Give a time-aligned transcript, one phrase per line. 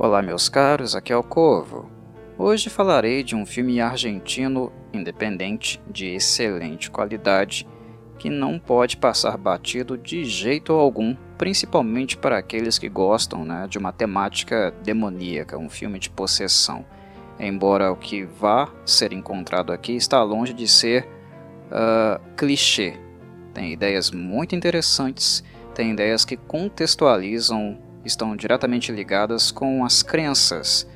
[0.00, 1.90] Olá, meus caros, aqui é o Corvo.
[2.38, 7.66] Hoje falarei de um filme argentino independente de excelente qualidade
[8.16, 13.76] que não pode passar batido de jeito algum, principalmente para aqueles que gostam né, de
[13.76, 16.86] uma temática demoníaca, um filme de possessão.
[17.36, 21.08] Embora o que vá ser encontrado aqui está longe de ser
[21.72, 22.94] uh, clichê.
[23.52, 25.42] Tem ideias muito interessantes,
[25.74, 30.88] tem ideias que contextualizam estão diretamente ligadas com as crenças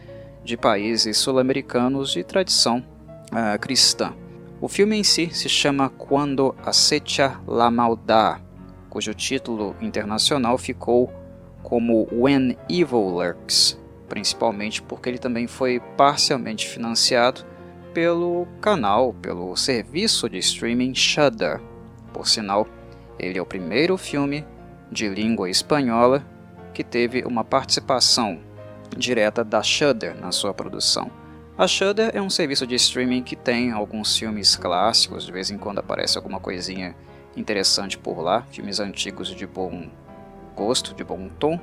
[0.43, 2.85] de países sul-americanos de tradição
[3.31, 4.13] uh, cristã.
[4.61, 8.41] O filme em si se chama Quando Acecha la Maldad,
[8.89, 11.13] cujo título internacional ficou
[11.63, 17.45] como When Evil Lurks, principalmente porque ele também foi parcialmente financiado
[17.95, 21.61] pelo canal, pelo serviço de streaming Shudder.
[22.13, 22.67] Por sinal,
[23.19, 24.45] ele é o primeiro filme
[24.91, 26.25] de língua espanhola
[26.73, 28.41] que teve uma participação
[28.97, 31.11] direta da Shudder na sua produção.
[31.57, 35.59] A Shudder é um serviço de streaming que tem alguns filmes clássicos, de vez em
[35.59, 36.97] quando aparece alguma coisinha
[37.37, 39.89] interessante por lá, filmes antigos de bom
[40.57, 41.61] gosto, de bom tom,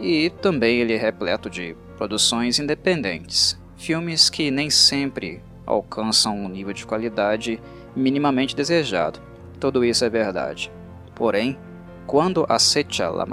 [0.00, 6.72] e também ele é repleto de produções independentes, filmes que nem sempre alcançam um nível
[6.72, 7.60] de qualidade
[7.94, 9.20] minimamente desejado.
[9.60, 10.72] Tudo isso é verdade.
[11.14, 11.58] Porém,
[12.06, 13.24] quando acecha la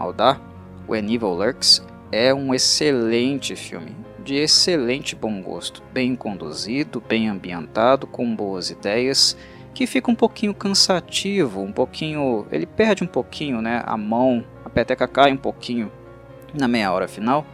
[0.89, 3.95] When Evil Lurks é um excelente filme,
[4.25, 9.37] de excelente bom gosto, bem conduzido, bem ambientado, com boas ideias,
[9.71, 14.69] que fica um pouquinho cansativo, um pouquinho, ele perde um pouquinho, né, a mão, a
[14.69, 15.91] peteca cai um pouquinho
[16.55, 17.45] na meia hora final,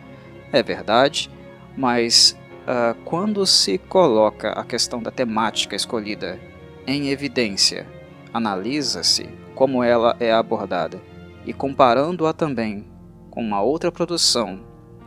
[0.53, 1.29] é verdade,
[1.75, 6.39] mas uh, quando se coloca a questão da temática escolhida
[6.87, 7.85] em evidência,
[8.33, 11.01] analisa-se como ela é abordada
[11.45, 12.94] e comparando-a também
[13.35, 14.61] com uma outra produção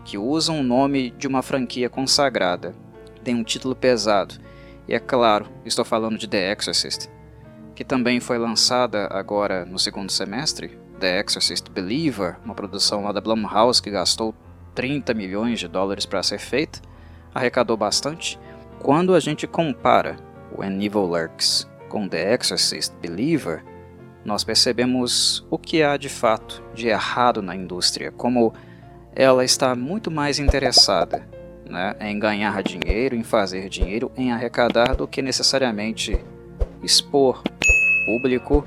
[0.04, 2.74] que usa um nome de uma franquia consagrada,
[3.24, 4.34] tem um título pesado,
[4.86, 7.08] e é claro, estou falando de The Exorcist,
[7.74, 13.20] que também foi lançada agora no segundo semestre, The Exorcist Believer, uma produção lá da
[13.20, 14.34] Blumhouse que gastou
[14.74, 16.80] 30 milhões de dólares para ser feita,
[17.34, 18.38] arrecadou bastante.
[18.78, 20.16] Quando a gente compara
[20.56, 23.64] When Evil Lurks com The Exorcist Believer,
[24.24, 28.52] nós percebemos o que há de fato de errado na indústria, como
[29.14, 31.26] ela está muito mais interessada
[31.68, 36.18] né, em ganhar dinheiro, em fazer dinheiro, em arrecadar, do que necessariamente
[36.82, 37.42] expor
[38.06, 38.66] público,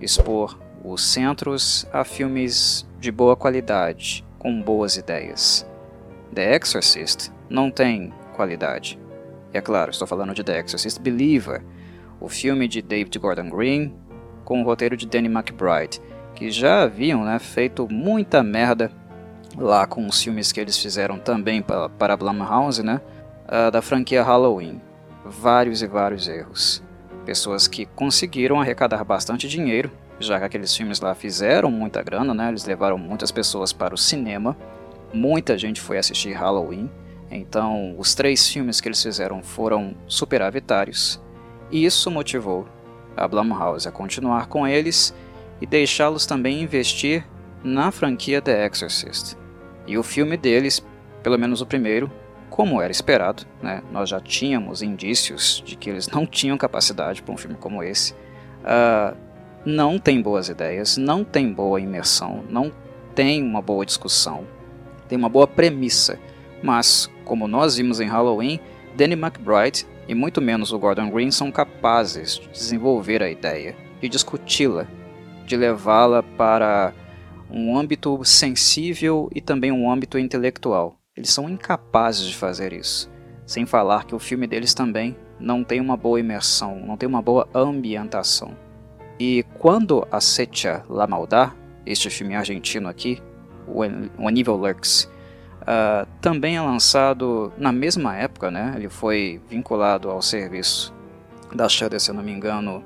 [0.00, 5.66] expor os centros a filmes de boa qualidade, com boas ideias.
[6.32, 8.98] The Exorcist não tem qualidade.
[9.52, 11.62] E é claro, estou falando de The Exorcist Believer,
[12.20, 13.94] o filme de David Gordon Green,
[14.46, 16.00] com o roteiro de Danny McBride,
[16.34, 18.90] que já haviam né, feito muita merda
[19.58, 23.00] lá com os filmes que eles fizeram também para, para Blumhouse, né,
[23.46, 24.80] uh, da franquia Halloween.
[25.24, 26.80] Vários e vários erros.
[27.24, 29.90] Pessoas que conseguiram arrecadar bastante dinheiro,
[30.20, 33.98] já que aqueles filmes lá fizeram muita grana, né, eles levaram muitas pessoas para o
[33.98, 34.56] cinema,
[35.12, 36.88] muita gente foi assistir Halloween,
[37.28, 41.20] então os três filmes que eles fizeram foram superavitários,
[41.68, 42.68] e isso motivou
[43.16, 45.14] a Blumhouse a continuar com eles
[45.60, 47.24] e deixá-los também investir
[47.64, 49.36] na franquia The Exorcist.
[49.86, 50.84] E o filme deles,
[51.22, 52.10] pelo menos o primeiro,
[52.50, 57.34] como era esperado, né, nós já tínhamos indícios de que eles não tinham capacidade para
[57.34, 58.12] um filme como esse,
[58.62, 59.16] uh,
[59.64, 62.72] não tem boas ideias, não tem boa imersão, não
[63.14, 64.46] tem uma boa discussão,
[65.08, 66.18] tem uma boa premissa,
[66.62, 68.60] mas, como nós vimos em Halloween,
[68.96, 74.08] Danny McBride e muito menos o Gordon Green são capazes de desenvolver a ideia, de
[74.08, 74.86] discuti-la,
[75.44, 76.92] de levá-la para
[77.50, 80.98] um âmbito sensível e também um âmbito intelectual.
[81.16, 83.10] Eles são incapazes de fazer isso.
[83.46, 87.22] Sem falar que o filme deles também não tem uma boa imersão, não tem uma
[87.22, 88.56] boa ambientação.
[89.18, 91.52] E quando acecha La Maldad,
[91.86, 93.22] este filme argentino aqui,
[93.66, 93.84] o
[94.30, 95.10] Evil Lurks,
[95.66, 98.74] Uh, também é lançado na mesma época, né?
[98.76, 100.94] Ele foi vinculado ao serviço
[101.52, 102.84] da Shudder, se eu não me engano,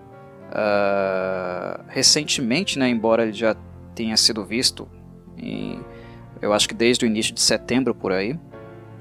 [0.48, 2.88] uh, recentemente, né?
[2.88, 3.54] Embora ele já
[3.94, 4.88] tenha sido visto,
[5.36, 5.78] em,
[6.40, 8.38] eu acho que desde o início de setembro por aí.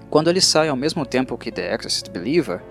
[0.10, 2.62] Quando ele sai ao mesmo tempo que The Exorcist Believer,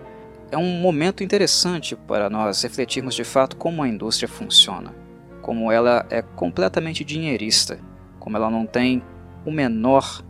[0.50, 4.94] é um momento interessante para nós refletirmos de fato como a indústria funciona,
[5.40, 7.78] como ela é completamente dinheirista,
[8.18, 9.02] como ela não tem
[9.46, 10.22] o menor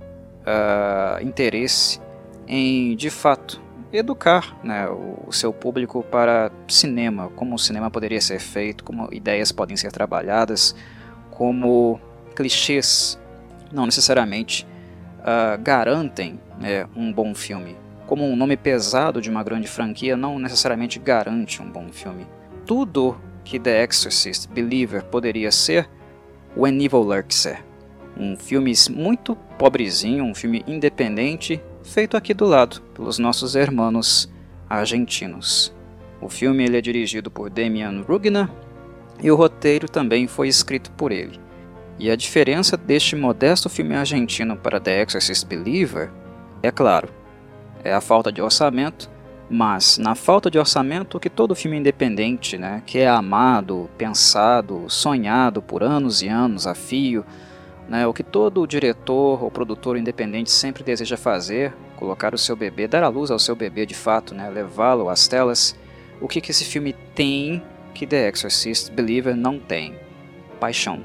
[0.49, 2.01] uh, interesse
[2.47, 3.61] em, de fato,
[3.93, 9.53] educar né, o, seu público para cinema, como o cinema poderia ser feito, como ideias
[9.53, 10.75] podem ser trabalhadas,
[11.31, 12.01] como
[12.35, 13.19] clichês
[13.71, 14.67] não necessariamente
[15.21, 17.77] uh, garantem né, um bom filme.
[18.07, 22.27] Como um nome pesado de uma grande franquia não necessariamente garante um bom filme.
[22.65, 25.89] Tudo que The Exorcist Believer poderia ser,
[26.57, 27.68] When Evil Lurks é.
[28.19, 34.29] Um filme muito pobrezinho, um filme independente, feito aqui do lado, pelos nossos irmãos
[34.69, 35.73] argentinos.
[36.21, 38.51] O filme ele é dirigido por Damian Rugna
[39.23, 41.39] e o roteiro também foi escrito por ele.
[41.99, 46.11] E a diferença deste modesto filme argentino para The Exorcist Believer,
[46.63, 47.09] é claro,
[47.83, 49.11] é a falta de orçamento,
[49.51, 55.63] mas na falta de orçamento que todo filme independente, né, que é amado, pensado, sonhado
[55.63, 57.25] por anos e anos a fio,
[57.89, 62.87] né, o que todo diretor ou produtor independente sempre deseja fazer, colocar o seu bebê,
[62.87, 65.77] dar a luz ao seu bebê de fato, né, levá-lo às telas,
[66.21, 67.63] o que, que esse filme tem
[67.95, 69.95] que The Exorcist Believer não tem?
[70.61, 71.03] Paixão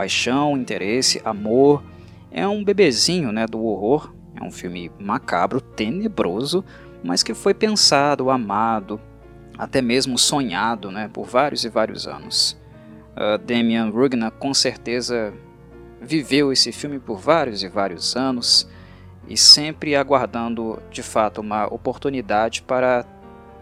[0.00, 1.82] paixão, interesse, amor.
[2.30, 4.14] É um bebezinho né, do horror.
[4.34, 6.64] É um filme macabro, tenebroso,
[7.04, 8.98] mas que foi pensado, amado,
[9.58, 12.58] até mesmo sonhado né, por vários e vários anos.
[13.12, 15.34] Uh, Damian Rugna com certeza
[16.00, 18.66] viveu esse filme por vários e vários anos
[19.28, 23.04] e sempre aguardando de fato uma oportunidade para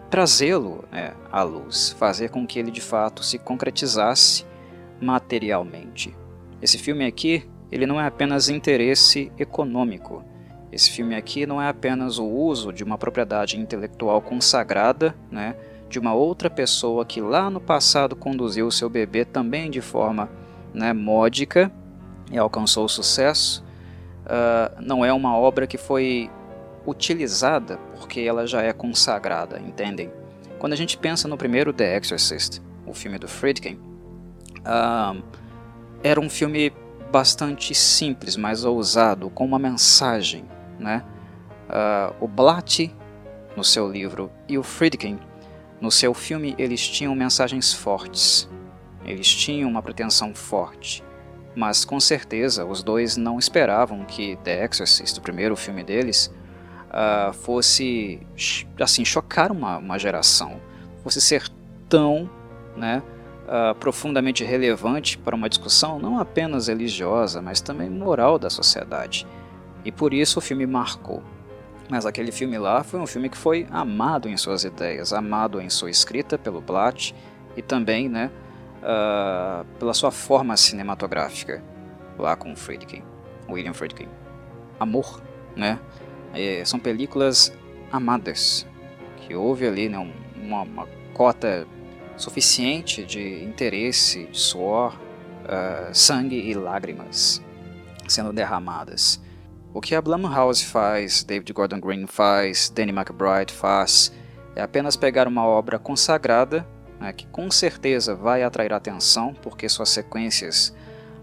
[0.09, 4.45] trazê-lo né, à luz, fazer com que ele de fato se concretizasse
[4.99, 6.15] materialmente.
[6.61, 10.23] Esse filme aqui, ele não é apenas interesse econômico.
[10.71, 15.55] Esse filme aqui não é apenas o uso de uma propriedade intelectual consagrada, né,
[15.87, 20.29] de uma outra pessoa que lá no passado conduziu o seu bebê também de forma
[20.73, 21.71] né, módica
[22.31, 23.63] e alcançou sucesso.
[24.25, 26.29] Uh, não é uma obra que foi
[26.85, 30.11] utilizada porque ela já é consagrada, entendem?
[30.57, 33.79] Quando a gente pensa no primeiro The Exorcist, o filme do Friedkin,
[34.59, 35.23] uh,
[36.03, 36.73] era um filme
[37.11, 40.45] bastante simples, mas ousado, com uma mensagem.
[40.79, 41.03] Né?
[41.69, 42.93] Uh, o Blatt,
[43.55, 45.19] no seu livro, e o Friedkin,
[45.81, 48.49] no seu filme, eles tinham mensagens fortes.
[49.05, 51.03] Eles tinham uma pretensão forte.
[51.55, 56.31] Mas com certeza os dois não esperavam que The Exorcist, o primeiro filme deles,
[56.89, 58.19] uh, fosse
[58.79, 60.59] assim chocar uma, uma geração,
[61.03, 61.47] fosse ser
[61.87, 62.29] tão
[62.75, 63.01] né,
[63.45, 69.25] uh, profundamente relevante para uma discussão não apenas religiosa, mas também moral da sociedade.
[69.83, 71.23] E por isso o filme marcou.
[71.89, 75.69] Mas aquele filme lá foi um filme que foi amado em suas ideias, amado em
[75.69, 77.15] sua escrita pelo Blatt
[77.57, 78.29] e também né,
[78.81, 81.63] uh, pela sua forma cinematográfica,
[82.17, 83.03] lá com Friedkin,
[83.49, 84.07] William Friedkin.
[84.79, 85.21] Amor,
[85.55, 85.79] né?
[86.33, 87.51] E são películas
[87.91, 88.67] amadas,
[89.17, 89.97] que houve ali né,
[90.35, 91.67] uma, uma cota
[92.15, 97.41] suficiente de interesse, de suor, uh, sangue e lágrimas
[98.07, 99.21] sendo derramadas.
[99.73, 104.11] O que a Blumhouse faz, David Gordon Green faz, Danny McBride faz,
[104.55, 106.67] é apenas pegar uma obra consagrada,
[106.99, 110.75] né, que com certeza vai atrair atenção, porque suas sequências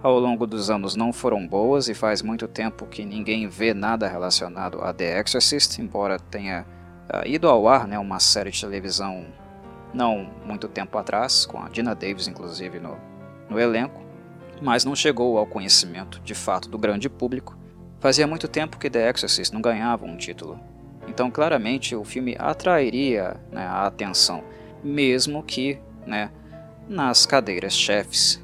[0.02, 4.06] ao longo dos anos não foram boas e faz muito tempo que ninguém vê nada
[4.06, 6.64] relacionado a The Exorcist, embora tenha
[7.12, 9.26] uh, ido ao ar né, uma série de televisão
[9.92, 12.96] não muito tempo atrás, com a Dina Davis inclusive no,
[13.48, 14.00] no elenco,
[14.60, 17.56] mas não chegou ao conhecimento de fato do grande público.
[17.98, 20.60] Fazia muito tempo que The Exorcist não ganhava um título,
[21.08, 24.44] então claramente o filme atrairia né, a atenção,
[24.82, 26.30] mesmo que né,
[26.88, 28.42] nas cadeiras chefes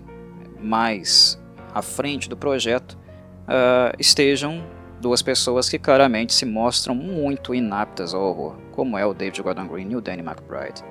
[0.61, 1.41] mais
[1.73, 2.99] à frente do projeto
[3.43, 4.65] uh, estejam
[5.01, 9.67] duas pessoas que claramente se mostram muito inaptas ao horror, como é o David Gordon
[9.67, 10.85] Green e o Danny McBride.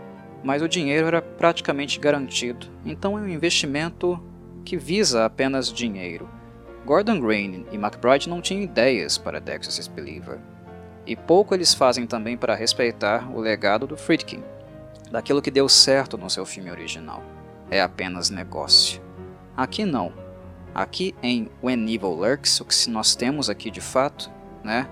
[0.43, 4.21] Mas o dinheiro era praticamente garantido, então é um investimento
[4.65, 6.29] que visa apenas dinheiro.
[6.85, 10.39] Gordon Green e McBride não tinham ideias para Exorcist Believer,
[11.05, 14.43] e pouco eles fazem também para respeitar o legado do Friedkin,
[15.11, 17.21] daquilo que deu certo no seu filme original.
[17.69, 19.01] É apenas negócio.
[19.55, 20.13] Aqui não.
[20.73, 24.31] Aqui em When Evil Lurks, o que nós temos aqui de fato,
[24.63, 24.89] né,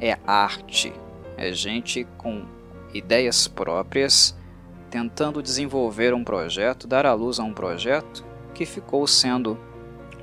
[0.00, 0.92] é arte.
[1.36, 2.46] É gente com
[2.94, 4.36] ideias próprias
[4.90, 9.58] tentando desenvolver um projeto, dar à luz a um projeto que ficou sendo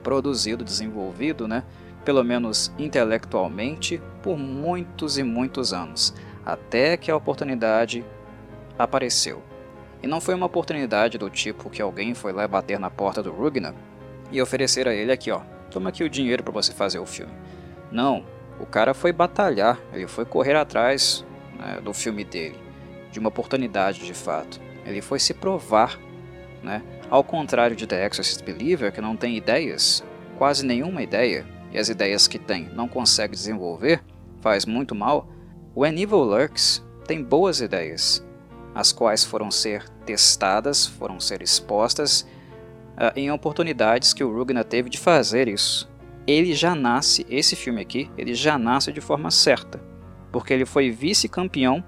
[0.01, 1.63] produzido, desenvolvido, né,
[2.03, 8.03] pelo menos intelectualmente, por muitos e muitos anos, até que a oportunidade
[8.77, 9.41] apareceu.
[10.01, 13.31] E não foi uma oportunidade do tipo que alguém foi lá bater na porta do
[13.31, 13.73] Rugna
[14.31, 15.41] e oferecer a ele aqui, ó,
[15.71, 17.33] toma aqui o dinheiro para você fazer o filme.
[17.91, 18.25] Não,
[18.59, 21.25] o cara foi batalhar, ele foi correr atrás
[21.57, 22.65] né, do filme dele
[23.15, 24.59] de uma oportunidade de fato.
[24.85, 25.97] Ele foi se provar,
[26.61, 26.83] né?
[27.09, 30.03] Ao contrário de The Exorcist Believer, que não tem ideias,
[30.37, 34.03] quase nenhuma ideia, e as ideias que tem não consegue desenvolver,
[34.41, 35.29] faz muito mal,
[35.73, 38.25] o An Evil Lurks tem boas ideias,
[38.75, 42.27] as quais foram ser testadas, foram ser expostas
[42.97, 45.89] uh, em oportunidades que o Rugna teve de fazer isso.
[46.27, 49.81] Ele já nasce, esse filme aqui, ele já nasce de forma certa,
[50.31, 51.81] porque ele foi vice-campeão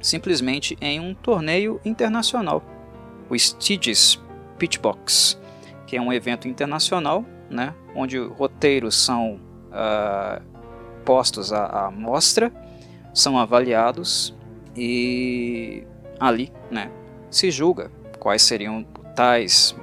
[0.00, 2.64] simplesmente em um torneio internacional,
[3.28, 4.18] o Stygies
[4.58, 5.38] Pitchbox,
[5.86, 10.42] que é um evento internacional, né, onde roteiros são uh,
[11.04, 12.50] postos à, à mostra,
[13.12, 14.34] são avaliados
[14.74, 15.84] e
[16.20, 16.90] ali né,
[17.30, 18.84] se julga quais seriam
[19.16, 19.74] tais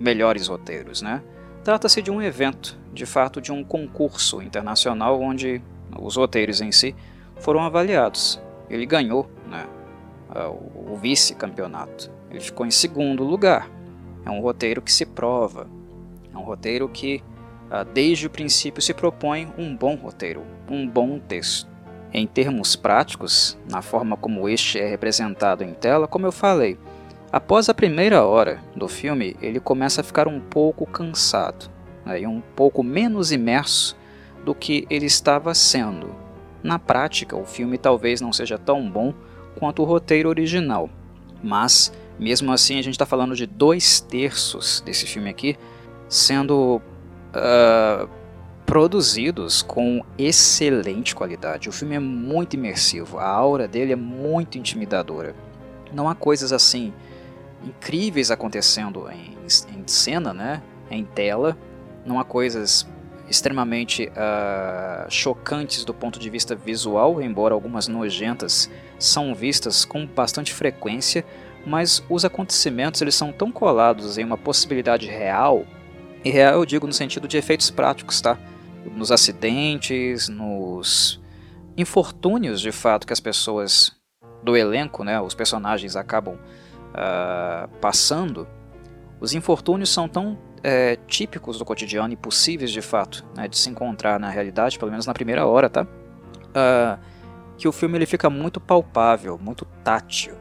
[0.00, 1.02] melhores roteiros.
[1.02, 1.22] Né?
[1.62, 5.62] Trata-se de um evento, de fato de um concurso internacional onde
[6.00, 6.94] os roteiros em si
[7.36, 8.40] foram avaliados.
[8.70, 9.66] Ele ganhou né,
[10.88, 12.10] o vice-campeonato.
[12.30, 13.70] Ele ficou em segundo lugar.
[14.24, 15.68] É um roteiro que se prova.
[16.32, 17.22] É um roteiro que,
[17.70, 21.70] ah, desde o princípio, se propõe um bom roteiro, um bom texto.
[22.12, 26.78] Em termos práticos, na forma como este é representado em tela, como eu falei,
[27.32, 31.70] após a primeira hora do filme, ele começa a ficar um pouco cansado
[32.04, 33.96] né, e um pouco menos imerso
[34.44, 36.14] do que ele estava sendo.
[36.62, 39.14] Na prática, o filme talvez não seja tão bom
[39.58, 40.90] quanto o roteiro original,
[41.42, 45.56] mas mesmo assim a gente está falando de dois terços desse filme aqui
[46.08, 46.80] sendo
[47.34, 48.08] uh,
[48.66, 51.68] produzidos com excelente qualidade.
[51.68, 55.34] O filme é muito imersivo, a aura dele é muito intimidadora.
[55.92, 56.92] Não há coisas assim
[57.64, 60.62] incríveis acontecendo em, em cena, né?
[60.90, 61.56] em tela,
[62.04, 62.86] não há coisas
[63.28, 70.52] extremamente uh, chocantes do ponto de vista visual, embora algumas nojentas são vistas com bastante
[70.52, 71.24] frequência,
[71.64, 75.64] mas os acontecimentos eles são tão colados em uma possibilidade real,
[76.24, 78.38] e real eu digo no sentido de efeitos práticos, tá?
[78.90, 81.20] Nos acidentes, nos
[81.76, 83.92] infortúnios de fato que as pessoas
[84.42, 88.46] do elenco, né, os personagens acabam uh, passando,
[89.20, 93.68] os infortúnios são tão é, típicos do cotidiano e possíveis de fato né, de se
[93.68, 95.82] encontrar na realidade, pelo menos na primeira hora, tá?
[95.84, 96.98] Uh,
[97.56, 100.34] que o filme ele fica muito palpável, muito tátil.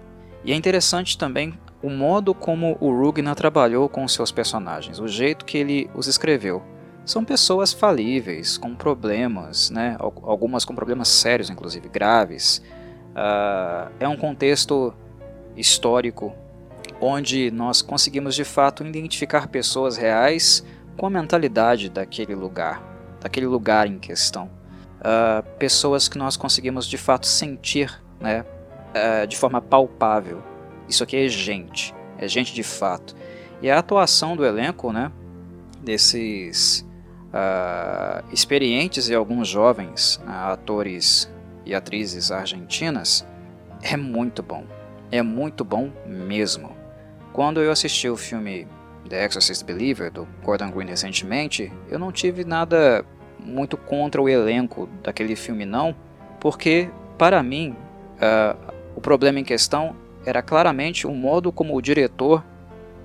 [0.43, 5.45] E é interessante também o modo como o Rugna trabalhou com seus personagens, o jeito
[5.45, 6.63] que ele os escreveu.
[7.03, 9.97] São pessoas falíveis, com problemas, né?
[9.99, 12.61] algumas com problemas sérios, inclusive graves.
[13.11, 14.93] Uh, é um contexto
[15.55, 16.33] histórico
[17.01, 20.63] onde nós conseguimos de fato identificar pessoas reais
[20.95, 22.81] com a mentalidade daquele lugar,
[23.19, 24.49] daquele lugar em questão.
[24.99, 28.45] Uh, pessoas que nós conseguimos de fato sentir né,
[28.91, 30.43] uh, de forma palpável.
[30.87, 33.15] Isso aqui é gente, é gente de fato.
[33.61, 35.11] E a atuação do elenco, né,
[35.81, 36.85] desses
[37.33, 41.31] uh, experientes e alguns jovens atores
[41.65, 43.25] e atrizes argentinas,
[43.81, 44.65] é muito bom.
[45.11, 46.75] É muito bom mesmo.
[47.33, 48.67] Quando eu assisti o filme
[49.09, 53.05] The Exorcist Believer, do Gordon Green recentemente, eu não tive nada
[53.39, 55.95] muito contra o elenco daquele filme não,
[56.39, 57.75] porque, para mim,
[58.17, 59.95] uh, o problema em questão
[60.25, 62.43] era claramente o modo como o diretor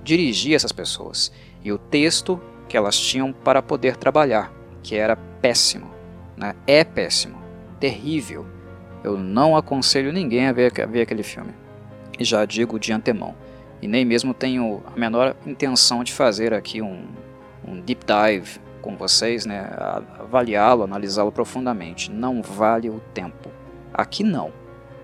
[0.03, 1.31] dirigia essas pessoas
[1.63, 4.51] e o texto que elas tinham para poder trabalhar,
[4.83, 5.89] que era péssimo,
[6.35, 6.55] né?
[6.65, 7.37] é péssimo,
[7.79, 8.45] terrível.
[9.03, 11.53] Eu não aconselho ninguém a ver, a ver aquele filme,
[12.19, 13.35] e já digo de antemão
[13.81, 17.05] e nem mesmo tenho a menor intenção de fazer aqui um,
[17.67, 19.69] um deep dive com vocês, né,
[20.19, 22.11] avaliá-lo, analisá-lo profundamente.
[22.11, 23.49] Não vale o tempo.
[23.93, 24.51] Aqui não.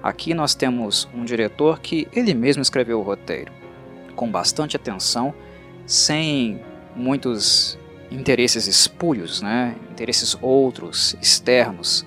[0.01, 3.51] Aqui nós temos um diretor que ele mesmo escreveu o roteiro,
[4.15, 5.33] com bastante atenção,
[5.85, 6.61] sem
[6.95, 7.77] muitos
[8.11, 12.05] interesses espúrios, né, interesses outros, externos,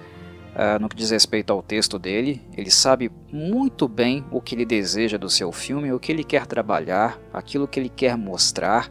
[0.56, 4.64] Uh, no que diz respeito ao texto dele, ele sabe muito bem o que ele
[4.64, 8.90] deseja do seu filme, o que ele quer trabalhar, aquilo que ele quer mostrar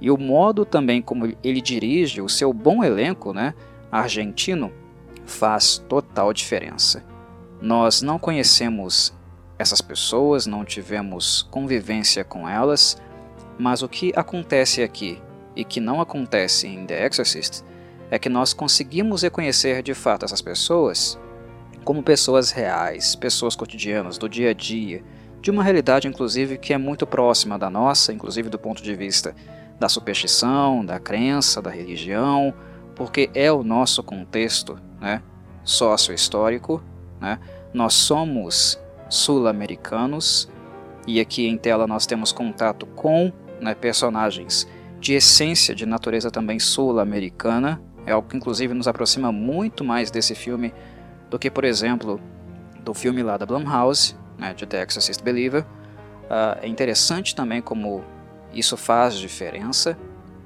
[0.00, 3.54] e o modo também como ele dirige o seu bom elenco, né,
[3.90, 4.72] argentino,
[5.26, 7.04] faz total diferença.
[7.60, 9.12] Nós não conhecemos
[9.58, 12.96] essas pessoas, não tivemos convivência com elas,
[13.58, 15.20] mas o que acontece aqui
[15.54, 17.62] e que não acontece em The Exorcist
[18.10, 21.18] é que nós conseguimos reconhecer de fato essas pessoas
[21.84, 25.02] como pessoas reais, pessoas cotidianas, do dia a dia,
[25.40, 29.34] de uma realidade inclusive que é muito próxima da nossa, inclusive do ponto de vista
[29.78, 32.52] da superstição, da crença, da religião,
[32.94, 35.22] porque é o nosso contexto né,
[35.64, 36.82] sócio-histórico.
[37.18, 37.38] Né?
[37.72, 38.78] Nós somos
[39.08, 40.50] sul-americanos
[41.06, 44.68] e aqui em tela nós temos contato com né, personagens
[45.00, 50.34] de essência de natureza também sul-americana, É algo que inclusive nos aproxima muito mais desse
[50.34, 50.72] filme
[51.28, 52.20] do que, por exemplo,
[52.82, 55.62] do filme lá da Blumhouse, né, de The Exorcist Believer.
[55.62, 58.02] Uh, é interessante também como
[58.52, 59.98] isso faz diferença,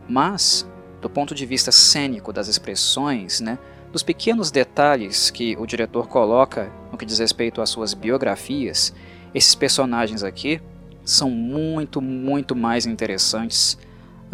[0.09, 0.69] mas
[1.01, 3.59] do ponto de vista cênico das expressões, né,
[3.93, 8.93] dos pequenos detalhes que o diretor coloca no que diz respeito às suas biografias,
[9.33, 10.61] esses personagens aqui
[11.05, 13.79] são muito, muito mais interessantes,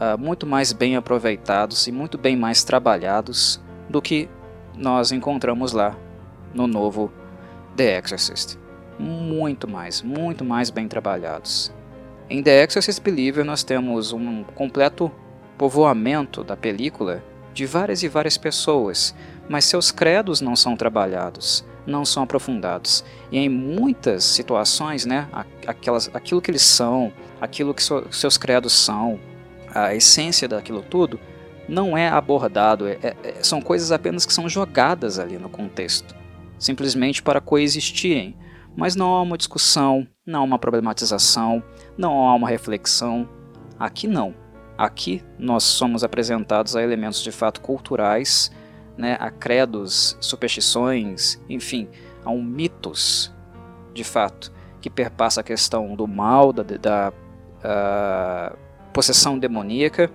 [0.00, 4.28] uh, muito mais bem aproveitados e muito bem mais trabalhados do que
[4.74, 5.94] nós encontramos lá
[6.54, 7.12] no novo
[7.76, 8.58] The Exorcist.
[8.98, 11.72] Muito mais, muito mais bem trabalhados.
[12.28, 15.12] Em The Exorcist Believer nós temos um completo
[15.58, 19.14] povoamento da película de várias e várias pessoas,
[19.48, 23.04] mas seus credos não são trabalhados, não são aprofundados.
[23.30, 25.28] E em muitas situações, né,
[25.66, 29.18] aquelas, aquilo que eles são, aquilo que so, seus credos são,
[29.74, 31.18] a essência daquilo tudo,
[31.68, 36.14] não é abordado, é, é, são coisas apenas que são jogadas ali no contexto,
[36.58, 38.36] simplesmente para coexistirem.
[38.76, 41.62] Mas não há uma discussão, não há uma problematização,
[41.96, 43.28] não há uma reflexão.
[43.78, 44.34] Aqui não.
[44.78, 48.50] Aqui nós somos apresentados a elementos de fato culturais,
[48.96, 51.88] né, a credos, superstições, enfim,
[52.24, 53.32] a um mitos
[53.92, 57.12] de fato que perpassa a questão do mal, da, da
[57.60, 58.56] uh,
[58.92, 60.10] possessão demoníaca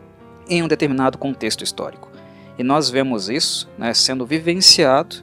[0.47, 2.09] em um determinado contexto histórico.
[2.57, 5.17] E nós vemos isso né, sendo vivenciado,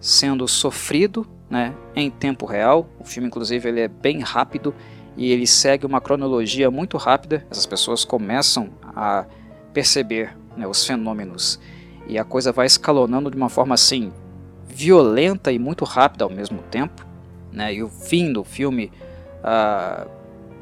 [0.00, 2.88] sendo sofrido né, em tempo real.
[2.98, 4.74] O filme, inclusive, ele é bem rápido
[5.16, 7.44] e ele segue uma cronologia muito rápida.
[7.50, 9.26] Essas pessoas começam a
[9.72, 11.58] perceber né, os fenômenos
[12.06, 14.12] e a coisa vai escalonando de uma forma assim
[14.66, 17.06] violenta e muito rápida ao mesmo tempo.
[17.50, 18.92] Né, e o fim do filme
[19.42, 20.08] uh,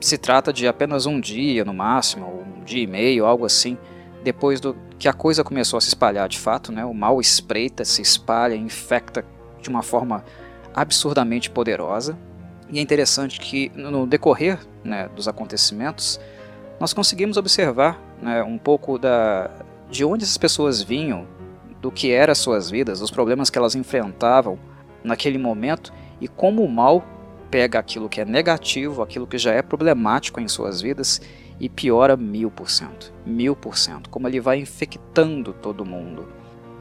[0.00, 3.76] se trata de apenas um dia no máximo, um dia e meio, algo assim,
[4.23, 7.85] depois do que a coisa começou a se espalhar de fato, né, o mal espreita,
[7.85, 9.25] se espalha, infecta
[9.61, 10.25] de uma forma
[10.75, 12.17] absurdamente poderosa.
[12.71, 16.21] E é interessante que no decorrer né, dos acontecimentos,
[16.80, 19.50] nós conseguimos observar né, um pouco da,
[19.91, 21.26] de onde essas pessoas vinham,
[21.80, 24.59] do que eram as suas vidas, os problemas que elas enfrentavam
[25.04, 27.04] naquele momento e como o mal
[27.50, 31.21] pega aquilo que é negativo, aquilo que já é problemático em suas vidas
[31.59, 36.37] e piora mil por cento, mil por cento, como ele vai infectando todo mundo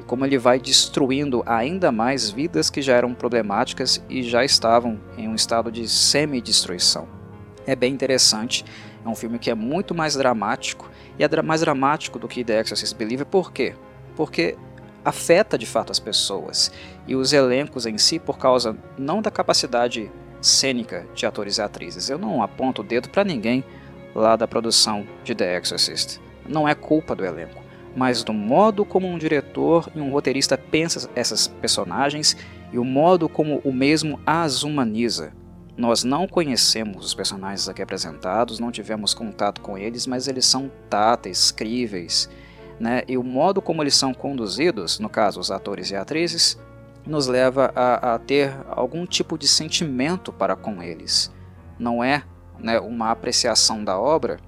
[0.06, 5.28] como ele vai destruindo ainda mais vidas que já eram problemáticas e já estavam em
[5.28, 7.08] um estado de semi-destruição.
[7.65, 8.63] É bem interessante,
[9.04, 12.60] é um filme que é muito mais dramático, e é mais dramático do que The
[12.60, 13.73] Exorcist Believer, por quê?
[14.15, 14.56] Porque
[15.04, 16.71] afeta de fato as pessoas
[17.08, 20.12] e os elencos em si por causa não da capacidade
[20.45, 22.10] cênica de atores e atrizes.
[22.10, 23.63] Eu não aponto o dedo para ninguém
[24.13, 26.19] lá da produção de The Exorcist.
[26.47, 31.10] Não é culpa do elenco mas do modo como um diretor e um roteirista pensa
[31.15, 32.36] essas personagens
[32.73, 35.31] e o modo como o mesmo as humaniza.
[35.77, 40.71] Nós não conhecemos os personagens aqui apresentados, não tivemos contato com eles, mas eles são
[40.89, 42.29] táteis, críveis,
[42.79, 43.03] né?
[43.08, 46.58] e o modo como eles são conduzidos, no caso os atores e atrizes,
[47.05, 51.31] nos leva a, a ter algum tipo de sentimento para com eles.
[51.77, 52.23] Não é
[52.59, 54.39] né, uma apreciação da obra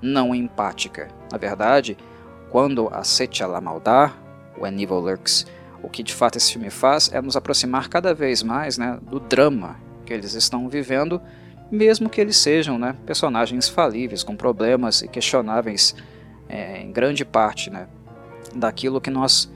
[0.00, 1.08] não empática.
[1.30, 1.96] Na verdade,
[2.50, 4.14] quando aceite la maldade,
[4.58, 5.46] When Evil Lurks,
[5.82, 9.20] o que de fato esse filme faz é nos aproximar cada vez mais né, do
[9.20, 11.20] drama que eles estão vivendo,
[11.70, 15.94] mesmo que eles sejam né, personagens falíveis, com problemas e questionáveis
[16.48, 17.88] é, em grande parte né,
[18.54, 19.50] daquilo que nós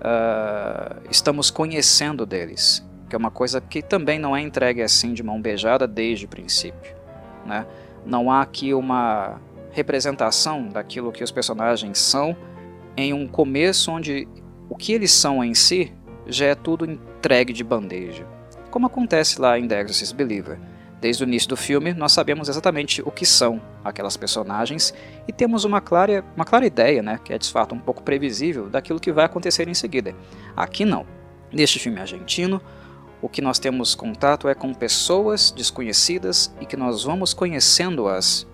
[0.00, 5.22] uh, estamos conhecendo deles, que é uma coisa que também não é entregue assim de
[5.22, 6.94] mão beijada desde o princípio.
[7.44, 7.66] Né?
[8.04, 9.40] Não há aqui uma
[9.72, 12.36] representação daquilo que os personagens são
[12.96, 14.26] em um começo onde
[14.68, 15.92] o que eles são em si
[16.26, 18.26] já é tudo entregue de bandeja.
[18.70, 20.58] Como acontece lá em The Exorcist Believer.
[21.00, 24.94] Desde o início do filme, nós sabemos exatamente o que são aquelas personagens
[25.28, 28.70] e temos uma clara, uma clara ideia, né, que é de fato um pouco previsível,
[28.70, 30.14] daquilo que vai acontecer em seguida.
[30.56, 31.06] Aqui não.
[31.52, 32.60] Neste filme argentino,
[33.20, 38.46] o que nós temos contato é com pessoas desconhecidas e que nós vamos conhecendo-as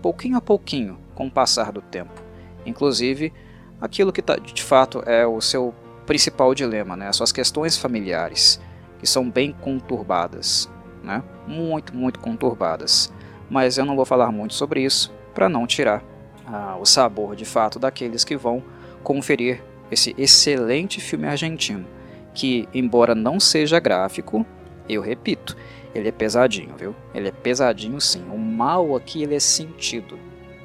[0.00, 2.22] pouquinho a pouquinho com o passar do tempo.
[2.64, 3.32] Inclusive,
[3.80, 5.74] aquilo que tá, de fato é o seu
[6.06, 7.08] principal dilema, né?
[7.08, 8.60] as suas questões familiares,
[8.98, 10.68] que são bem conturbadas,
[11.08, 11.22] né?
[11.46, 13.12] muito, muito conturbadas.
[13.48, 16.04] Mas eu não vou falar muito sobre isso para não tirar
[16.46, 18.62] ah, o sabor de fato daqueles que vão
[19.02, 21.86] conferir esse excelente filme argentino,
[22.34, 24.44] que, embora não seja gráfico,
[24.86, 25.56] eu repito,
[25.94, 26.94] ele é pesadinho, viu?
[27.14, 28.22] Ele é pesadinho sim.
[28.30, 30.18] O mal aqui ele é sentido,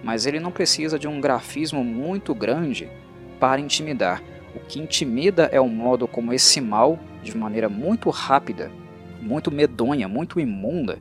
[0.04, 2.90] mas ele não precisa de um grafismo muito grande
[3.40, 4.22] para intimidar.
[4.54, 8.70] O que intimida é o modo como esse mal, de maneira muito rápida,
[9.24, 11.00] muito medonha, muito imunda,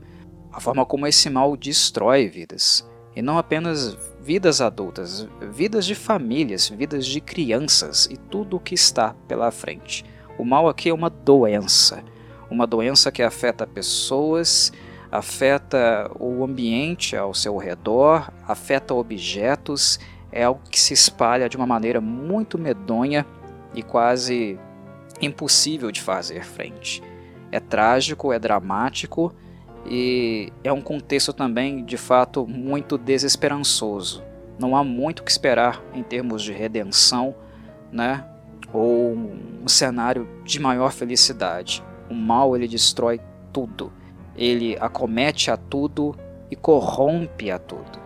[0.53, 2.89] a forma como esse mal destrói vidas.
[3.15, 8.75] E não apenas vidas adultas, vidas de famílias, vidas de crianças e tudo o que
[8.75, 10.05] está pela frente.
[10.39, 12.03] O mal aqui é uma doença,
[12.51, 14.73] uma doença que afeta pessoas,
[15.11, 21.67] afeta o ambiente ao seu redor, afeta objetos, é algo que se espalha de uma
[21.67, 23.27] maneira muito medonha
[23.75, 24.59] e quase
[25.21, 27.03] impossível de fazer frente.
[27.53, 29.33] É trágico, é dramático
[29.87, 34.23] e é um contexto também, de fato, muito desesperançoso.
[34.59, 37.35] Não há muito o que esperar em termos de redenção,
[37.91, 38.25] né?
[38.73, 41.83] Ou um cenário de maior felicidade.
[42.09, 43.21] O mal ele destrói
[43.53, 43.93] tudo.
[44.37, 46.17] Ele acomete a tudo
[46.51, 47.99] e corrompe a tudo,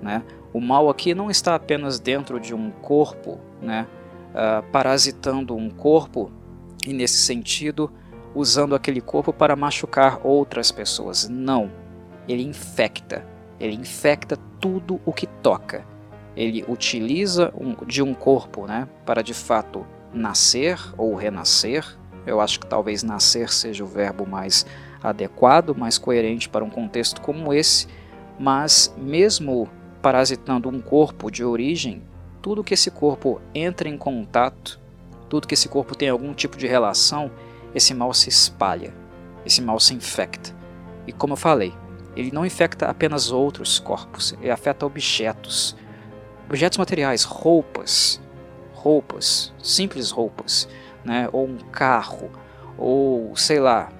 [0.00, 0.22] né?
[0.52, 3.86] O mal aqui não está apenas dentro de um corpo, né?
[4.30, 6.30] Uh, parasitando um corpo
[6.86, 7.90] e nesse sentido
[8.36, 11.26] usando aquele corpo para machucar outras pessoas.
[11.26, 11.72] Não.
[12.28, 13.26] Ele infecta.
[13.58, 15.86] Ele infecta tudo o que toca.
[16.36, 17.52] Ele utiliza
[17.86, 21.96] de um corpo né, para de fato nascer ou renascer.
[22.26, 24.66] Eu acho que talvez nascer seja o verbo mais
[25.02, 27.86] adequado, mais coerente para um contexto como esse.
[28.38, 29.66] Mas, mesmo
[30.02, 32.02] parasitando um corpo de origem,
[32.42, 34.78] tudo que esse corpo entra em contato,
[35.26, 37.30] tudo que esse corpo tem algum tipo de relação,
[37.76, 38.94] esse mal se espalha,
[39.44, 40.56] esse mal se infecta.
[41.06, 41.74] E como eu falei,
[42.16, 45.76] ele não infecta apenas outros corpos, ele afeta objetos.
[46.48, 48.18] Objetos materiais, roupas,
[48.72, 50.66] roupas, simples roupas,
[51.04, 51.28] né?
[51.32, 52.30] ou um carro,
[52.78, 53.92] ou sei lá,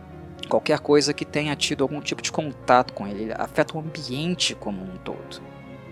[0.48, 3.24] qualquer coisa que tenha tido algum tipo de contato com ele.
[3.24, 5.42] Ele afeta o ambiente como um todo.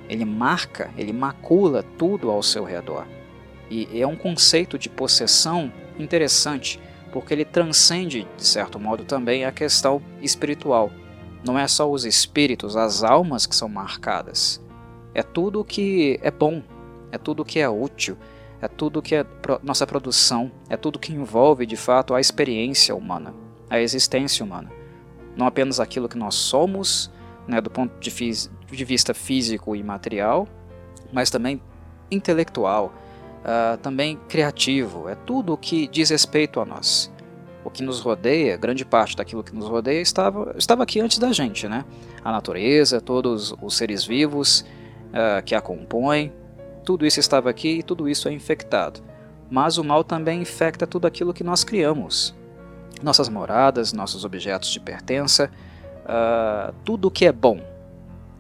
[0.09, 3.07] Ele marca, ele macula tudo ao seu redor.
[3.71, 6.81] E é um conceito de possessão interessante,
[7.15, 10.91] porque ele transcende, de certo modo, também a questão espiritual.
[11.47, 14.61] Não é só os espíritos, as almas que são marcadas.
[15.15, 16.61] É tudo que é bom,
[17.13, 18.19] é tudo que é útil,
[18.61, 19.25] é tudo que é
[19.63, 23.33] nossa produção, é tudo que envolve de fato a experiência humana,
[23.71, 24.73] a existência humana.
[25.37, 27.13] Não apenas aquilo que nós somos,
[27.47, 30.49] né, do ponto de, de vista físico e material,
[31.13, 31.63] mas também
[32.11, 32.93] intelectual,
[33.45, 37.13] uh, também criativo, é tudo o que diz respeito a nós.
[37.65, 41.33] O que nos rodeia, grande parte daquilo que nos rodeia estava, estava aqui antes da
[41.33, 41.85] gente, né?
[42.23, 46.33] A natureza, todos os seres vivos uh, que a compõem,
[46.85, 49.01] tudo isso estava aqui e tudo isso é infectado.
[49.51, 52.35] Mas o mal também infecta tudo aquilo que nós criamos.
[53.03, 55.51] Nossas moradas, nossos objetos de pertença,
[56.05, 57.61] uh, tudo que é bom,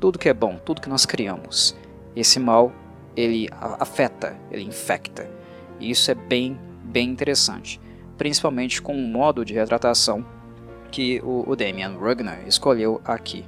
[0.00, 1.74] tudo que é bom, tudo que nós criamos.
[2.14, 2.72] Esse mal
[3.16, 5.28] ele afeta, ele infecta.
[5.80, 7.80] E isso é bem, bem interessante,
[8.16, 10.24] principalmente com o modo de retratação
[10.90, 13.44] que o, o Damian Rugner escolheu aqui.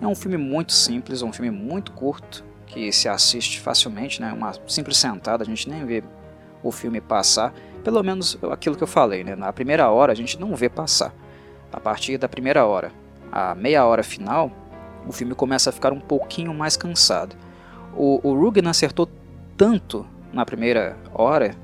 [0.00, 4.32] É um filme muito simples, um filme muito curto, que se assiste facilmente, né?
[4.32, 6.02] uma simples sentada, a gente nem vê
[6.62, 9.34] o filme passar, pelo menos aquilo que eu falei, né?
[9.34, 11.14] na primeira hora a gente não vê passar.
[11.72, 12.92] A partir da primeira hora,
[13.30, 14.50] a meia hora final,
[15.06, 17.36] o filme começa a ficar um pouquinho mais cansado
[17.96, 19.08] o, o Rugen acertou
[19.56, 21.54] tanto na primeira hora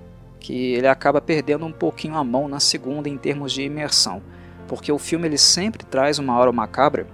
[0.41, 4.23] que ele acaba perdendo um pouquinho a mão na segunda em termos de imersão,
[4.69, 7.07] porque o filme ele sempre traz uma hora macabra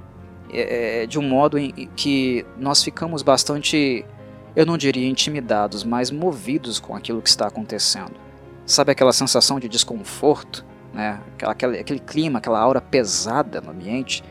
[0.53, 4.05] é, é, de um modo em que nós ficamos bastante,
[4.57, 8.14] eu não diria intimidados, mas movidos com aquilo que está acontecendo.
[8.66, 11.20] Sabe aquela sensação de desconforto, né?
[11.42, 14.25] aquele, aquele clima, aquela aura pesada no ambiente?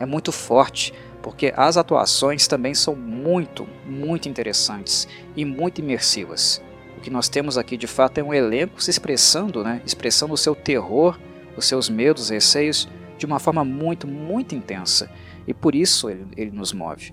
[0.00, 0.94] É muito forte
[1.28, 6.62] porque as atuações também são muito, muito interessantes e muito imersivas.
[6.96, 10.38] O que nós temos aqui de fato é um elenco se expressando, né, expressando o
[10.38, 11.20] seu terror,
[11.54, 12.88] os seus medos, receios
[13.18, 15.10] de uma forma muito, muito intensa.
[15.46, 17.12] E por isso ele, ele nos move.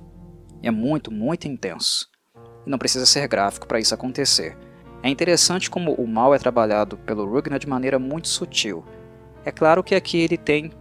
[0.63, 2.09] É muito, muito intenso.
[2.65, 4.57] E não precisa ser gráfico para isso acontecer.
[5.03, 8.85] É interessante como o mal é trabalhado pelo Rugner de maneira muito sutil.
[9.43, 10.71] É claro que aqui ele tem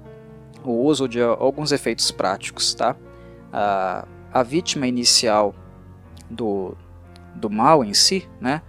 [0.63, 2.95] o uso de alguns efeitos práticos, tá?
[3.55, 5.55] A, a vítima inicial
[6.29, 6.77] do,
[7.37, 8.61] do mal em si, né?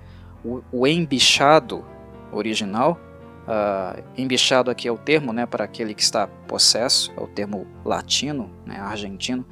[0.45, 1.84] o, o embichado
[2.32, 3.00] original,
[3.48, 7.65] uh, embichado aqui é o termo né, para aquele que está possesso, é o termo
[7.84, 9.43] latino, né, argentino,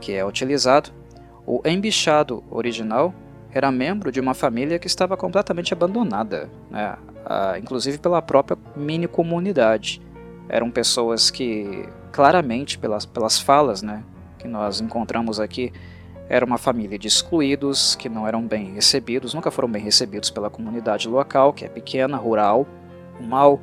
[0.00, 0.90] que é utilizado.
[1.46, 3.14] O embichado original
[3.50, 9.08] era membro de uma família que estava completamente abandonada, né, uh, inclusive pela própria mini
[9.08, 10.02] comunidade.
[10.48, 14.02] Eram pessoas que, claramente, pelas, pelas falas né,
[14.46, 15.72] que nós encontramos aqui
[16.28, 20.48] era uma família de excluídos que não eram bem recebidos, nunca foram bem recebidos pela
[20.48, 22.66] comunidade local, que é pequena, rural.
[23.20, 23.60] O mal,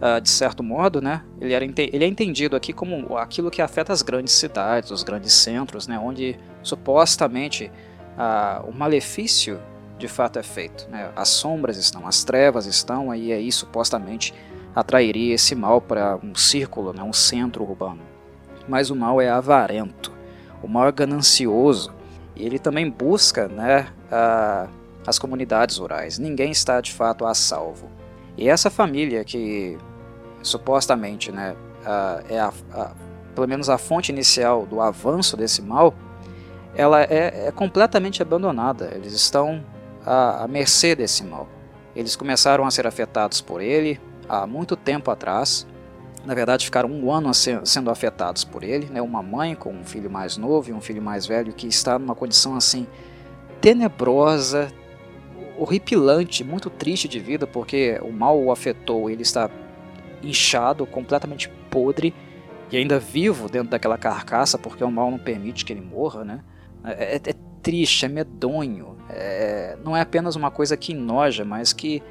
[0.00, 3.92] uh, de certo modo, né, ele, era, ele é entendido aqui como aquilo que afeta
[3.92, 7.70] as grandes cidades, os grandes centros, né, onde supostamente
[8.16, 9.60] uh, o malefício
[9.96, 10.88] de fato é feito.
[10.90, 11.10] Né?
[11.14, 14.34] As sombras estão, as trevas estão, e aí supostamente
[14.74, 18.00] atrairia esse mal para um círculo, né, um centro urbano.
[18.68, 20.19] Mas o mal é avarento,
[20.62, 21.92] o é ganancioso,
[22.36, 24.68] e ele também busca né, a,
[25.06, 26.18] as comunidades rurais.
[26.18, 27.88] Ninguém está de fato a salvo.
[28.36, 29.76] E essa família que
[30.42, 32.92] supostamente né, a, é a, a,
[33.34, 35.94] pelo menos a fonte inicial do avanço desse mal,
[36.74, 38.90] ela é, é completamente abandonada.
[38.94, 39.64] Eles estão
[40.04, 41.48] à, à mercê desse mal.
[41.94, 45.66] Eles começaram a ser afetados por ele há muito tempo atrás.
[46.24, 48.86] Na verdade, ficaram um ano sendo afetados por ele.
[48.86, 49.00] Né?
[49.00, 52.14] Uma mãe com um filho mais novo e um filho mais velho que está numa
[52.14, 52.86] condição assim
[53.60, 54.72] tenebrosa,
[55.58, 59.08] horripilante, muito triste de vida, porque o mal o afetou.
[59.10, 59.50] Ele está
[60.22, 62.14] inchado, completamente podre
[62.70, 66.40] e ainda vivo dentro daquela carcaça, porque o mal não permite que ele morra, né?
[66.84, 71.72] É, é, é triste, é medonho, é, não é apenas uma coisa que enoja, mas
[71.72, 72.02] que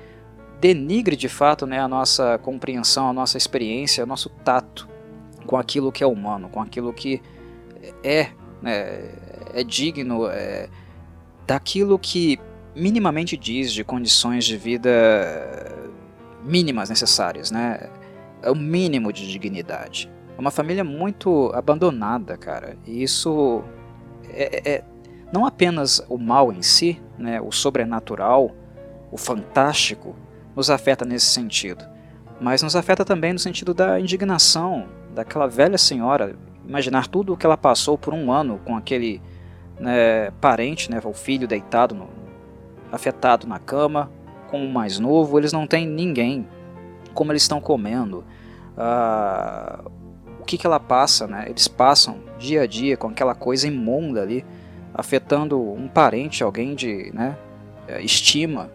[0.59, 4.87] denigre de fato né, a nossa compreensão, a nossa experiência, o nosso tato
[5.45, 7.21] com aquilo que é humano, com aquilo que
[8.03, 8.29] é,
[8.61, 9.09] né,
[9.53, 10.69] é digno é,
[11.47, 12.39] daquilo que
[12.75, 14.89] minimamente diz de condições de vida
[16.43, 17.89] mínimas necessárias, né?
[18.41, 20.09] É o mínimo de dignidade.
[20.37, 22.77] É uma família muito abandonada, cara.
[22.85, 23.61] E isso
[24.29, 24.83] é, é,
[25.33, 28.51] não apenas o mal em si, né, o sobrenatural,
[29.11, 30.15] o fantástico,
[30.55, 31.85] nos afeta nesse sentido,
[32.39, 36.35] mas nos afeta também no sentido da indignação daquela velha senhora.
[36.67, 39.21] Imaginar tudo o que ela passou por um ano com aquele
[39.79, 42.09] né, parente, né, o filho deitado, no,
[42.91, 44.11] afetado na cama,
[44.49, 46.47] com o mais novo, eles não têm ninguém.
[47.13, 48.23] Como eles estão comendo,
[48.77, 49.83] ah,
[50.39, 51.45] o que, que ela passa, né?
[51.47, 54.45] Eles passam dia a dia com aquela coisa imunda ali
[54.93, 57.37] afetando um parente, alguém de né,
[57.87, 58.71] é, estima.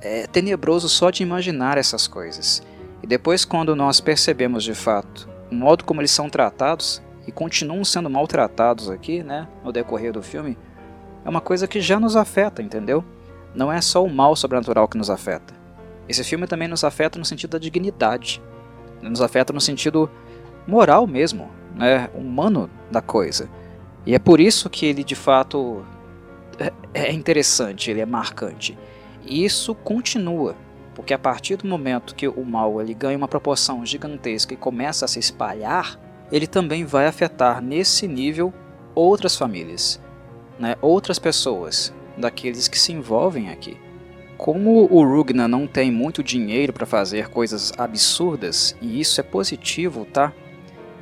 [0.00, 2.62] É, tenebroso só de imaginar essas coisas.
[3.02, 7.84] E depois, quando nós percebemos de fato o modo como eles são tratados, e continuam
[7.84, 10.58] sendo maltratados aqui, né, no decorrer do filme,
[11.24, 13.04] é uma coisa que já nos afeta, entendeu?
[13.54, 15.54] Não é só o mal sobrenatural que nos afeta.
[16.08, 18.42] Esse filme também nos afeta no sentido da dignidade,
[19.02, 20.10] nos afeta no sentido
[20.66, 23.48] moral mesmo, né, humano da coisa.
[24.04, 25.84] E é por isso que ele de fato
[26.58, 28.76] é, é interessante, ele é marcante.
[29.24, 30.56] E isso continua,
[30.94, 35.04] porque a partir do momento que o mal ele ganha uma proporção gigantesca e começa
[35.04, 35.98] a se espalhar,
[36.30, 38.52] ele também vai afetar nesse nível
[38.94, 40.00] outras famílias,
[40.58, 40.76] né?
[40.80, 43.76] outras pessoas, daqueles que se envolvem aqui.
[44.36, 50.06] Como o Rugna não tem muito dinheiro para fazer coisas absurdas, e isso é positivo,
[50.06, 50.32] tá?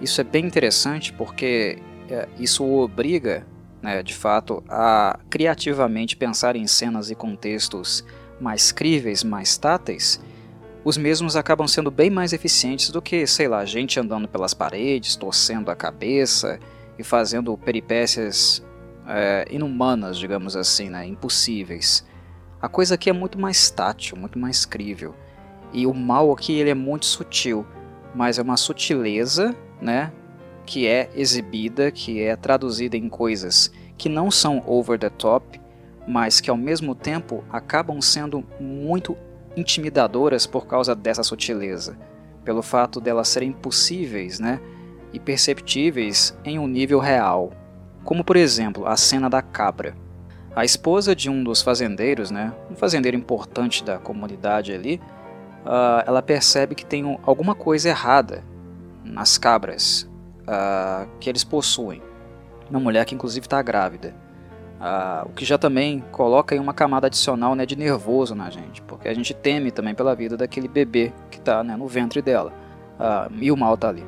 [0.00, 1.78] Isso é bem interessante porque
[2.11, 3.46] é, isso o obriga,
[3.82, 8.04] né, de fato, a criativamente pensar em cenas e contextos
[8.40, 10.20] mais críveis, mais táteis,
[10.84, 15.16] os mesmos acabam sendo bem mais eficientes do que, sei lá, gente andando pelas paredes,
[15.16, 16.58] torcendo a cabeça
[16.98, 18.64] e fazendo peripécias
[19.06, 22.06] é, inumanas, digamos assim, né, impossíveis.
[22.60, 25.14] A coisa aqui é muito mais tátil, muito mais crível.
[25.72, 27.66] E o mal aqui ele é muito sutil,
[28.14, 30.12] mas é uma sutileza né,
[30.68, 35.59] que é exibida, que é traduzida em coisas que não são over the top,
[36.07, 39.16] mas que ao mesmo tempo acabam sendo muito
[39.57, 41.98] intimidadoras por causa dessa sutileza,
[42.44, 44.61] pelo fato delas serem possíveis, né,
[45.11, 47.50] e perceptíveis em um nível real.
[48.04, 49.96] Como por exemplo, a cena da cabra.
[50.54, 55.00] A esposa de um dos fazendeiros, né, um fazendeiro importante da comunidade ali,
[55.64, 58.44] uh, ela percebe que tem alguma coisa errada
[59.02, 60.07] nas cabras,
[60.48, 62.02] uh, que eles possuem.
[62.70, 64.14] Uma mulher que inclusive está grávida.
[64.80, 68.80] Uh, o que já também coloca aí uma camada adicional né, de nervoso na gente,
[68.82, 72.52] porque a gente teme também pela vida daquele bebê que está né, no ventre dela.
[72.98, 74.04] Uh, e o mal está ali.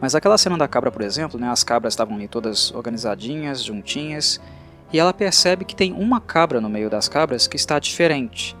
[0.00, 4.40] Mas aquela cena da cabra, por exemplo, né, as cabras estavam ali todas organizadinhas, juntinhas,
[4.92, 8.56] e ela percebe que tem uma cabra no meio das cabras que está diferente.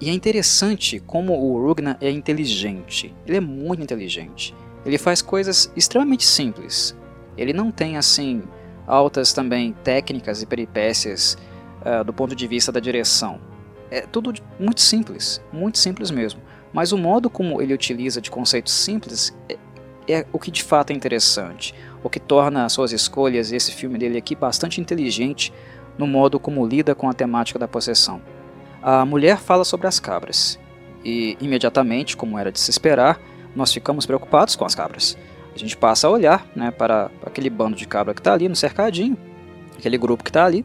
[0.00, 3.14] E é interessante como o Rugna é inteligente.
[3.26, 4.54] Ele é muito inteligente.
[4.84, 6.96] Ele faz coisas extremamente simples.
[7.36, 8.42] Ele não tem assim
[8.86, 11.38] altas também técnicas e peripécias
[11.80, 13.40] uh, do ponto de vista da direção.
[13.90, 16.40] É tudo muito simples, muito simples mesmo.
[16.72, 19.56] Mas o modo como ele utiliza de conceitos simples é,
[20.08, 23.72] é o que de fato é interessante, o que torna as suas escolhas e esse
[23.72, 25.52] filme dele aqui bastante inteligente
[25.96, 28.20] no modo como lida com a temática da possessão.
[28.82, 30.58] A mulher fala sobre as cabras,
[31.04, 33.20] e imediatamente, como era de se esperar,
[33.54, 35.16] nós ficamos preocupados com as cabras.
[35.54, 38.56] A gente passa a olhar né, para aquele bando de cabra que está ali no
[38.56, 39.16] cercadinho,
[39.78, 40.64] aquele grupo que está ali,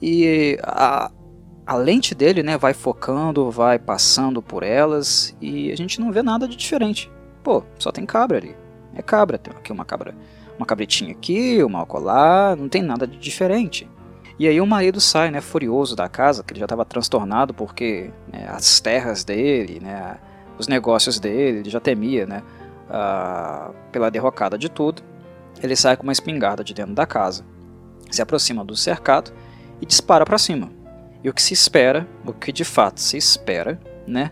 [0.00, 1.10] e a,
[1.66, 6.22] a lente dele né, vai focando, vai passando por elas, e a gente não vê
[6.22, 7.10] nada de diferente.
[7.42, 8.56] Pô, só tem cabra ali.
[8.94, 10.14] É cabra, tem aqui uma cabra,
[10.56, 13.88] uma cabritinha aqui, uma alcolar, não tem nada de diferente.
[14.38, 18.10] E aí o marido sai, né, furioso da casa, que ele já estava transtornado porque
[18.32, 20.18] né, as terras dele, né,
[20.58, 22.42] os negócios dele, ele já temia, né,
[23.90, 25.02] pela derrocada de tudo.
[25.62, 27.44] Ele sai com uma espingarda de dentro da casa,
[28.10, 29.32] se aproxima do cercado
[29.80, 30.70] e dispara para cima.
[31.22, 34.30] E o que se espera, o que de fato se espera, né,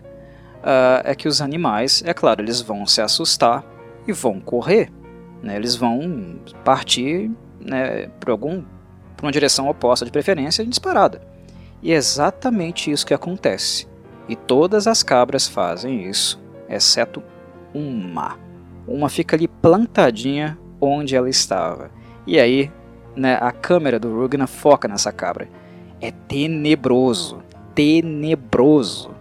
[1.03, 3.65] é que os animais, é claro, eles vão se assustar
[4.07, 4.91] e vão correr,
[5.41, 8.63] né, eles vão partir né, por algum
[9.15, 11.21] para uma direção oposta de preferência disparada.
[11.81, 13.87] E é exatamente isso que acontece.
[14.27, 17.21] E todas as cabras fazem isso, exceto
[17.73, 18.37] uma.
[18.87, 21.91] Uma fica ali plantadinha onde ela estava.
[22.25, 22.71] E aí,
[23.15, 25.49] né, a câmera do Rugna foca nessa cabra.
[25.99, 27.41] É tenebroso,
[27.73, 29.11] tenebroso.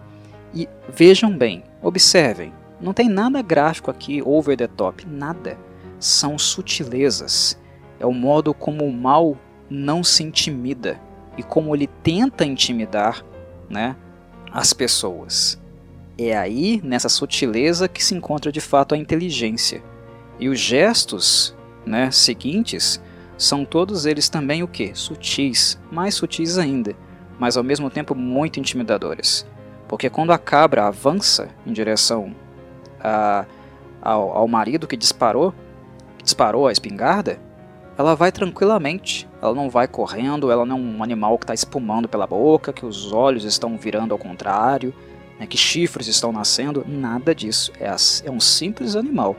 [0.54, 5.56] E vejam bem, observem, não tem nada gráfico aqui over the top, nada.
[5.98, 7.58] São sutilezas.
[7.98, 9.36] É o modo como o mal
[9.70, 11.00] não se intimida
[11.36, 13.24] e como ele tenta intimidar
[13.70, 13.96] né,
[14.52, 15.58] as pessoas.
[16.18, 19.82] É aí, nessa sutileza, que se encontra de fato a inteligência.
[20.38, 23.00] E os gestos né, seguintes
[23.38, 24.94] são todos eles também o que?
[24.94, 26.94] Sutis, mais sutis ainda,
[27.38, 29.46] mas ao mesmo tempo muito intimidadores.
[29.88, 32.34] Porque quando a cabra avança em direção
[33.00, 33.44] a,
[34.00, 35.52] ao, ao marido que disparou,
[36.18, 37.38] que disparou a espingarda,
[37.96, 42.08] ela vai tranquilamente, ela não vai correndo, ela não é um animal que está espumando
[42.08, 44.94] pela boca, que os olhos estão virando ao contrário,
[45.38, 47.72] né, que chifres estão nascendo, nada disso.
[47.78, 47.88] É,
[48.24, 49.36] é um simples animal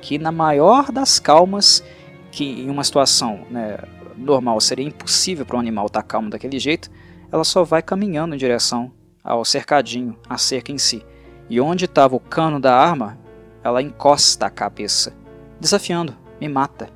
[0.00, 1.82] que, na maior das calmas,
[2.30, 3.78] que em uma situação né,
[4.16, 6.90] normal seria impossível para um animal estar tá calmo daquele jeito,
[7.30, 11.04] ela só vai caminhando em direção ao cercadinho, à cerca em si.
[11.50, 13.18] E onde estava o cano da arma,
[13.62, 15.12] ela encosta a cabeça,
[15.60, 16.88] desafiando, me mata,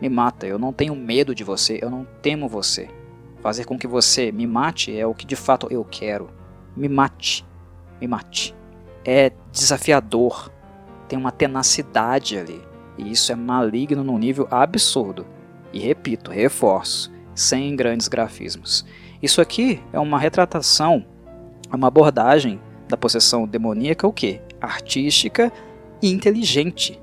[0.00, 0.46] me mata.
[0.46, 2.88] Eu não tenho medo de você, eu não temo você.
[3.40, 6.30] Fazer com que você me mate é o que de fato eu quero.
[6.76, 7.46] Me mate,
[8.00, 8.54] me mate.
[9.04, 10.50] É desafiador,
[11.08, 12.60] tem uma tenacidade ali.
[12.98, 15.26] E isso é maligno num nível absurdo.
[15.72, 18.84] E repito, reforço, sem grandes grafismos.
[19.22, 21.04] Isso aqui é uma retratação,
[21.72, 24.40] uma abordagem da possessão demoníaca, o que?
[24.60, 25.52] Artística
[26.02, 27.00] e inteligente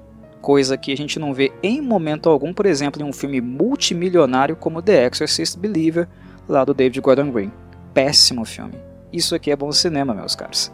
[0.48, 4.56] coisa que a gente não vê em momento algum, por exemplo, em um filme multimilionário
[4.56, 6.08] como The Exorcist Believer,
[6.48, 7.52] lá do David Gordon Green.
[7.94, 8.76] Péssimo filme.
[9.12, 10.72] Isso aqui é bom cinema, meus caros.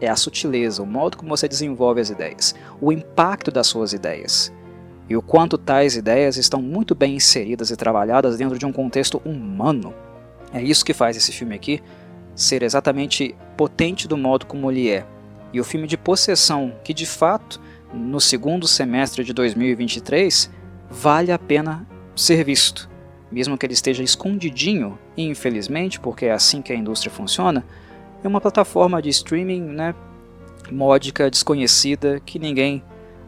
[0.00, 4.52] É a sutileza, o modo como você desenvolve as ideias, o impacto das suas ideias
[5.08, 9.22] e o quanto tais ideias estão muito bem inseridas e trabalhadas dentro de um contexto
[9.24, 9.94] humano.
[10.52, 11.80] É isso que faz esse filme aqui
[12.34, 15.06] ser exatamente potente do modo como ele é.
[15.52, 17.60] E o filme de possessão, que de fato
[17.94, 20.50] no segundo semestre de 2023
[20.90, 22.90] vale a pena ser visto.
[23.30, 27.64] Mesmo que ele esteja escondidinho, infelizmente, porque é assim que a indústria funciona,
[28.22, 29.94] é uma plataforma de streaming né,
[30.70, 32.82] módica, desconhecida, que ninguém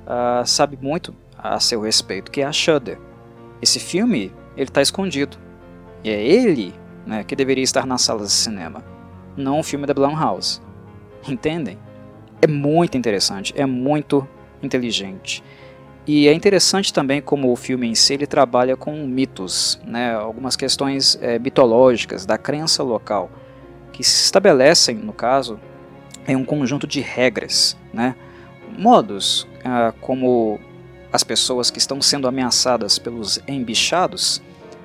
[0.07, 2.99] uh, sabe muito a seu respeito, que é a Shudder.
[3.61, 5.37] Esse filme ele está escondido.
[6.03, 6.75] E é ele
[7.07, 8.85] né, que deveria estar nas salas de cinema,
[9.37, 10.61] não o filme da Blumhouse.
[11.27, 11.79] Entendem?
[12.41, 14.27] É muito interessante, é muito
[14.67, 15.43] inteligente.
[16.07, 20.55] E é interessante também como o filme em si ele trabalha com mitos, né, algumas
[20.55, 23.31] questões é, mitológicas da crença local,
[23.93, 25.59] que se estabelecem, no caso,
[26.29, 28.15] em um conjunto de regras, né,
[28.79, 30.61] modos ah, como
[31.13, 34.43] as pessoas que estão sendo ameaçadas pelos embichados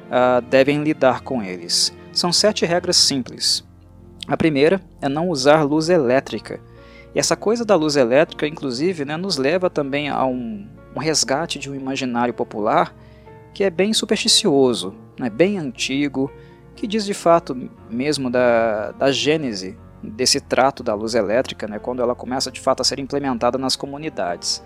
[0.10, 1.94] ah, devem lidar com eles.
[2.12, 3.64] São sete regras simples.
[4.28, 6.60] A primeira é não usar luz elétrica
[7.14, 11.60] e essa coisa da luz elétrica, inclusive, né, nos leva também a um, um resgate
[11.60, 12.96] de um imaginário popular
[13.54, 16.32] que é bem supersticioso, né, bem antigo,
[16.76, 22.02] que diz de fato mesmo da, da gênese desse trato da luz elétrica, né, quando
[22.02, 24.64] ela começa de fato a ser implementada nas comunidades.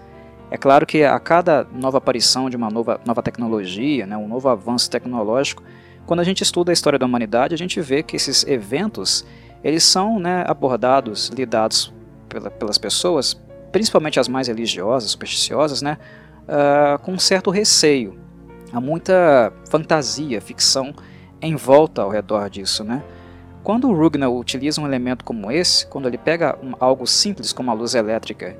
[0.52, 4.48] É claro que a cada nova aparição de uma nova, nova tecnologia, né, um novo
[4.48, 5.64] avanço tecnológico,
[6.06, 9.26] quando a gente estuda a história da humanidade, a gente vê que esses eventos
[9.64, 11.91] eles são né, abordados, lidados
[12.36, 13.40] pela, pelas pessoas,
[13.72, 15.98] principalmente as mais religiosas, supersticiosas, né,
[16.44, 18.20] uh, com um certo receio.
[18.74, 20.94] Há muita fantasia, ficção
[21.42, 23.02] em volta ao redor disso, né?
[23.64, 27.72] Quando o Rugner utiliza um elemento como esse, quando ele pega um, algo simples como
[27.72, 28.56] a luz elétrica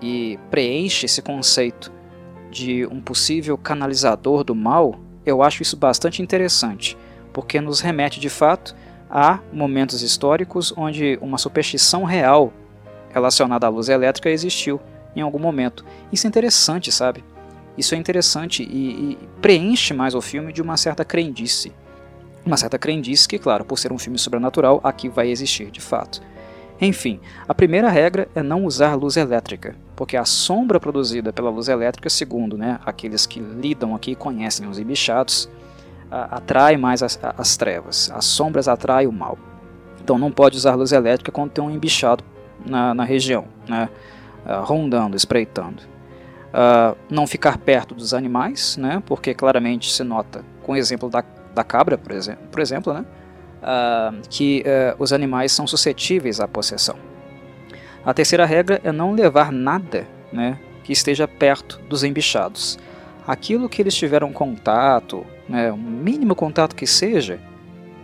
[0.00, 1.92] e preenche esse conceito
[2.50, 6.98] de um possível canalizador do mal, eu acho isso bastante interessante,
[7.32, 8.74] porque nos remete de fato
[9.08, 12.52] a momentos históricos onde uma superstição real
[13.12, 14.80] relacionada à luz elétrica existiu
[15.14, 15.84] em algum momento.
[16.10, 17.24] Isso é interessante, sabe?
[17.76, 21.72] Isso é interessante e, e preenche mais o filme de uma certa crendice.
[22.44, 26.20] Uma certa crendice que, claro, por ser um filme sobrenatural, aqui vai existir de fato.
[26.80, 31.68] Enfim, a primeira regra é não usar luz elétrica, porque a sombra produzida pela luz
[31.68, 35.48] elétrica, segundo né, aqueles que lidam aqui e conhecem os embichados,
[36.10, 38.10] atrai mais as, as, trevas.
[38.12, 39.38] As sombras atraem o mal.
[40.02, 42.24] Então não pode usar luz elétrica quando tem um embichado
[42.66, 43.88] na, na região, né,
[44.64, 45.82] rondando, espreitando.
[46.52, 51.24] Uh, não ficar perto dos animais, né, porque claramente se nota, com o exemplo da,
[51.54, 53.06] da cabra, por exemplo, por exemplo né,
[53.62, 56.96] uh, que uh, os animais são suscetíveis à possessão.
[58.04, 62.78] A terceira regra é não levar nada né, que esteja perto dos embichados.
[63.26, 67.40] Aquilo que eles tiveram contato, né, um mínimo contato que seja,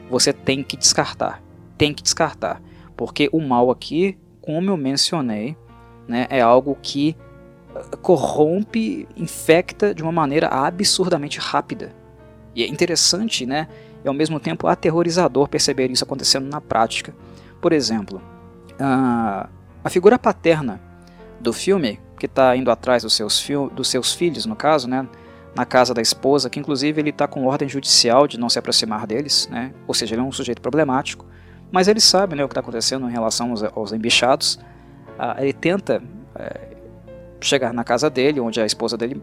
[0.08, 1.42] você tem que descartar.
[1.76, 2.62] Tem que descartar.
[2.96, 4.16] Porque o mal aqui,
[4.48, 5.54] como eu mencionei,
[6.08, 7.14] né, é algo que
[8.00, 11.94] corrompe, infecta de uma maneira absurdamente rápida.
[12.54, 13.68] E é interessante, né?
[14.02, 17.14] E ao mesmo tempo aterrorizador perceber isso acontecendo na prática.
[17.60, 18.22] Por exemplo,
[18.80, 19.50] a,
[19.84, 20.80] a figura paterna
[21.38, 25.06] do filme, que está indo atrás dos seus, dos seus filhos, no caso, né?
[25.54, 29.06] Na casa da esposa, que inclusive ele está com ordem judicial de não se aproximar
[29.06, 29.74] deles, né?
[29.86, 31.26] Ou seja, ele é um sujeito problemático.
[31.70, 34.58] Mas ele sabe né, o que está acontecendo em relação aos, aos embichados.
[35.18, 36.02] Ah, ele tenta
[36.34, 36.68] é,
[37.40, 39.22] chegar na casa dele, onde a esposa dele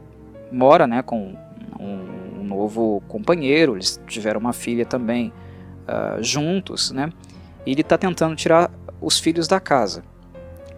[0.51, 1.35] mora, né, com
[1.79, 5.33] um, um novo companheiro, eles tiveram uma filha também
[5.87, 7.09] uh, juntos, né,
[7.65, 8.71] e ele está tentando tirar
[9.01, 10.03] os filhos da casa.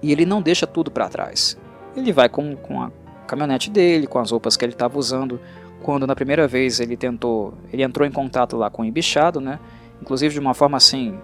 [0.01, 1.57] E ele não deixa tudo para trás.
[1.95, 2.91] Ele vai com, com a
[3.27, 5.39] caminhonete dele, com as roupas que ele estava usando,
[5.81, 9.59] quando na primeira vez ele tentou, ele entrou em contato lá com o embichado, né,
[10.01, 11.17] inclusive de uma forma assim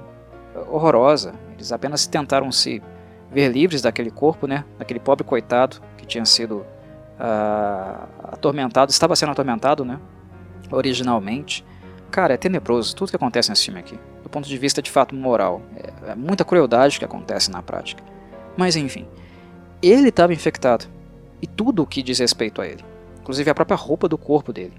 [0.74, 1.34] horrorosa.
[1.54, 2.82] Eles apenas tentaram se
[3.32, 6.66] ver livres daquele corpo, né, daquele pobre coitado que tinha sido
[7.20, 10.00] uh, atormentado, estava sendo atormentado, né?
[10.72, 11.64] Originalmente.
[12.12, 14.00] Cara, é tenebroso tudo que acontece nesse filme aqui.
[14.22, 15.62] Do ponto de vista de fato moral.
[15.76, 18.04] É, é muita crueldade que acontece na prática.
[18.58, 19.08] Mas enfim.
[19.82, 20.86] Ele estava infectado.
[21.42, 22.84] E tudo o que diz respeito a ele.
[23.22, 24.74] Inclusive a própria roupa do corpo dele.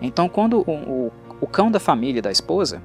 [0.00, 2.82] Então quando o, o, o cão da família da esposa,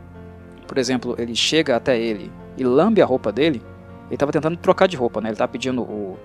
[0.67, 3.61] por exemplo, ele chega até ele e lambe a roupa dele,
[4.07, 5.29] ele estava tentando trocar de roupa, né?
[5.29, 6.17] Ele estava pedindo o,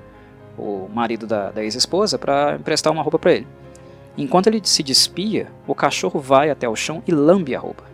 [0.58, 3.46] o marido da, da ex-esposa, para emprestar uma roupa para ele.
[4.16, 7.84] Enquanto ele se despia, o cachorro vai até o chão e lambe a roupa.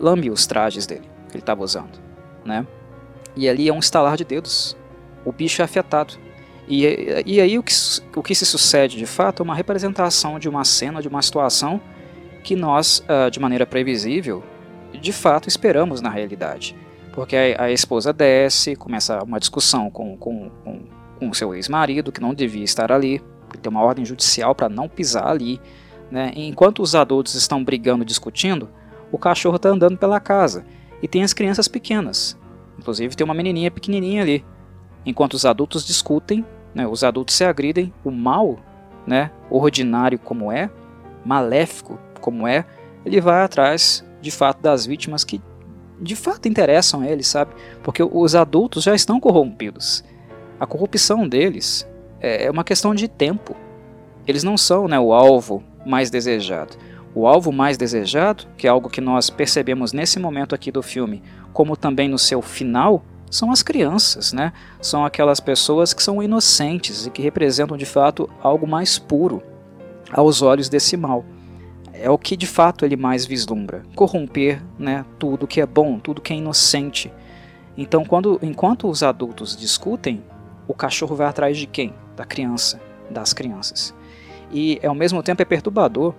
[0.00, 2.00] Lambe os trajes dele, que ele estava usando.
[2.44, 2.66] Né?
[3.36, 4.76] E ali é um estalar de dedos.
[5.24, 6.14] O bicho é afetado.
[6.66, 7.72] E, e aí o que,
[8.16, 11.80] o que se sucede de fato é uma representação de uma cena, de uma situação
[12.42, 14.42] que nós, uh, de maneira previsível,
[14.92, 16.74] de fato esperamos na realidade.
[17.12, 20.80] Porque a, a esposa desce, começa uma discussão com, com, com
[21.28, 23.22] com seu ex-marido, que não devia estar ali,
[23.60, 25.60] tem uma ordem judicial para não pisar ali.
[26.10, 26.30] Né?
[26.36, 28.68] enquanto os adultos estão brigando, discutindo,
[29.10, 30.62] o cachorro está andando pela casa.
[31.02, 32.38] E tem as crianças pequenas.
[32.78, 34.44] Inclusive tem uma menininha pequenininha ali.
[35.06, 36.44] Enquanto os adultos discutem,
[36.74, 38.58] né, os adultos se agridem, o mal,
[39.06, 40.70] né, ordinário como é,
[41.24, 42.64] maléfico como é,
[43.04, 45.40] ele vai atrás de fato das vítimas que
[46.02, 47.52] de fato interessam a ele, sabe?
[47.82, 50.04] Porque os adultos já estão corrompidos.
[50.58, 51.88] A corrupção deles
[52.20, 53.56] é, é uma questão de tempo.
[54.26, 56.76] Eles não são né, o alvo mais desejado.
[57.14, 61.22] O alvo mais desejado, que é algo que nós percebemos nesse momento aqui do filme,
[61.52, 64.52] como também no seu final, são as crianças, né?
[64.80, 69.42] São aquelas pessoas que são inocentes e que representam de fato algo mais puro
[70.10, 71.24] aos olhos desse mal.
[72.02, 76.20] É o que de fato ele mais vislumbra, corromper, né, tudo que é bom, tudo
[76.20, 77.12] que é inocente.
[77.78, 80.20] Então, quando enquanto os adultos discutem,
[80.66, 81.94] o cachorro vai atrás de quem?
[82.16, 83.94] Da criança, das crianças.
[84.50, 86.12] E ao mesmo tempo é perturbador,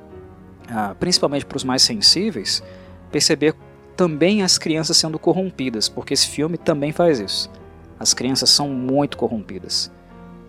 [0.69, 2.63] ah, principalmente para os mais sensíveis,
[3.11, 3.53] perceber
[3.97, 7.51] também as crianças sendo corrompidas, porque esse filme também faz isso.
[7.99, 9.91] As crianças são muito corrompidas.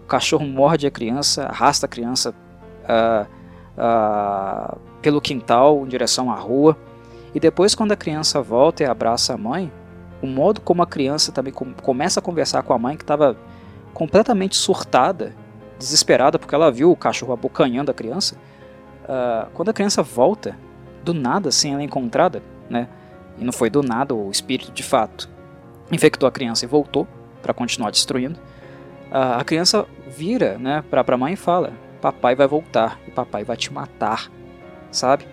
[0.05, 2.33] O cachorro morde a criança, arrasta a criança
[2.85, 3.27] uh,
[3.77, 6.77] uh, pelo quintal em direção à rua.
[7.35, 9.71] E depois, quando a criança volta e abraça a mãe,
[10.23, 13.37] o modo como a criança também com começa a conversar com a mãe que estava
[13.93, 15.35] completamente surtada,
[15.79, 18.37] desesperada porque ela viu o cachorro abocanhando a criança.
[19.05, 20.57] Uh, quando a criança volta,
[21.03, 22.89] do nada, sem ela encontrada, né?
[23.39, 25.29] E não foi do nada, o espírito de fato
[25.93, 27.07] infectou a criança e voltou
[27.43, 28.39] para continuar destruindo.
[29.11, 33.45] Uh, a criança vira, né, para a mãe e fala: "Papai vai voltar e papai
[33.45, 34.31] vai te matar",
[34.95, 35.27] sabe?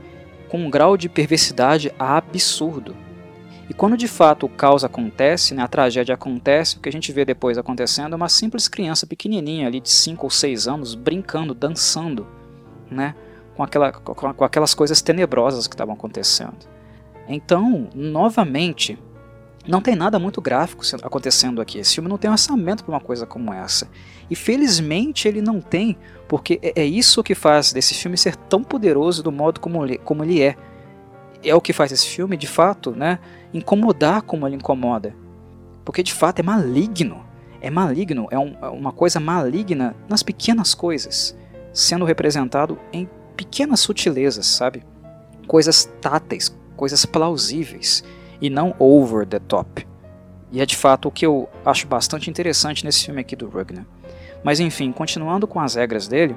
[0.50, 2.96] Com um grau de perversidade absurdo.
[3.70, 7.10] E quando de fato o caos acontece, né, a tragédia acontece, o que a gente
[7.14, 11.54] vê depois acontecendo é uma simples criança pequenininha ali de 5 ou 6 anos brincando,
[11.54, 12.28] dançando,
[12.90, 13.16] né,
[13.56, 16.58] com, aquela, com, aquelas coisas tenebrosas que estavam acontecendo.
[17.30, 19.00] Então, novamente,
[19.68, 21.78] não tem nada muito gráfico acontecendo aqui.
[21.78, 23.88] Esse filme não tem orçamento para uma coisa como essa.
[24.30, 25.98] E felizmente ele não tem,
[26.32, 29.98] porque é, é isso que faz desse filme ser tão poderoso do modo como ele,
[29.98, 30.56] como ele é.
[31.44, 33.20] É o que faz esse filme, de fato, né,
[33.54, 35.14] incomodar como ele incomoda.
[35.84, 37.26] Porque de fato é maligno.
[37.60, 41.38] É maligno, é, um, é uma coisa maligna nas pequenas coisas,
[41.74, 44.86] sendo representado em pequenas sutilezas, sabe?
[45.48, 48.06] Coisas táteis, coisas plausíveis
[48.40, 49.86] e não over the top.
[50.50, 53.86] E é de fato o que eu acho bastante interessante nesse filme aqui do Rugner.
[54.44, 56.36] Mas enfim, continuando com as regras dele,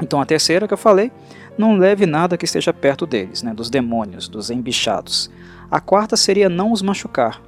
[0.00, 1.10] então a terceira que eu falei,
[1.56, 5.30] não leve nada que esteja perto deles, né, dos demônios, dos embichados.
[5.70, 7.42] A quarta seria não os machucar.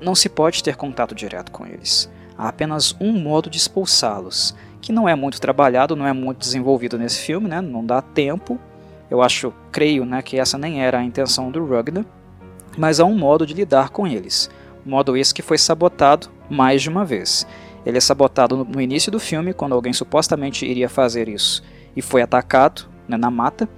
[0.00, 2.10] Não se pode ter contato direto com eles.
[2.36, 6.98] Há apenas um modo de expulsá-los, que não é muito trabalhado, não é muito desenvolvido
[6.98, 8.58] nesse filme, né, não dá tempo.
[9.10, 12.04] Eu acho, creio, né, que essa nem era a intenção do Rugner,
[12.76, 14.50] mas há um modo de lidar com eles.
[14.84, 17.46] Modo esse que foi sabotado mais de uma vez.
[17.84, 21.62] Ele é sabotado no início do filme, quando alguém supostamente iria fazer isso
[21.96, 23.68] e foi atacado né, na mata,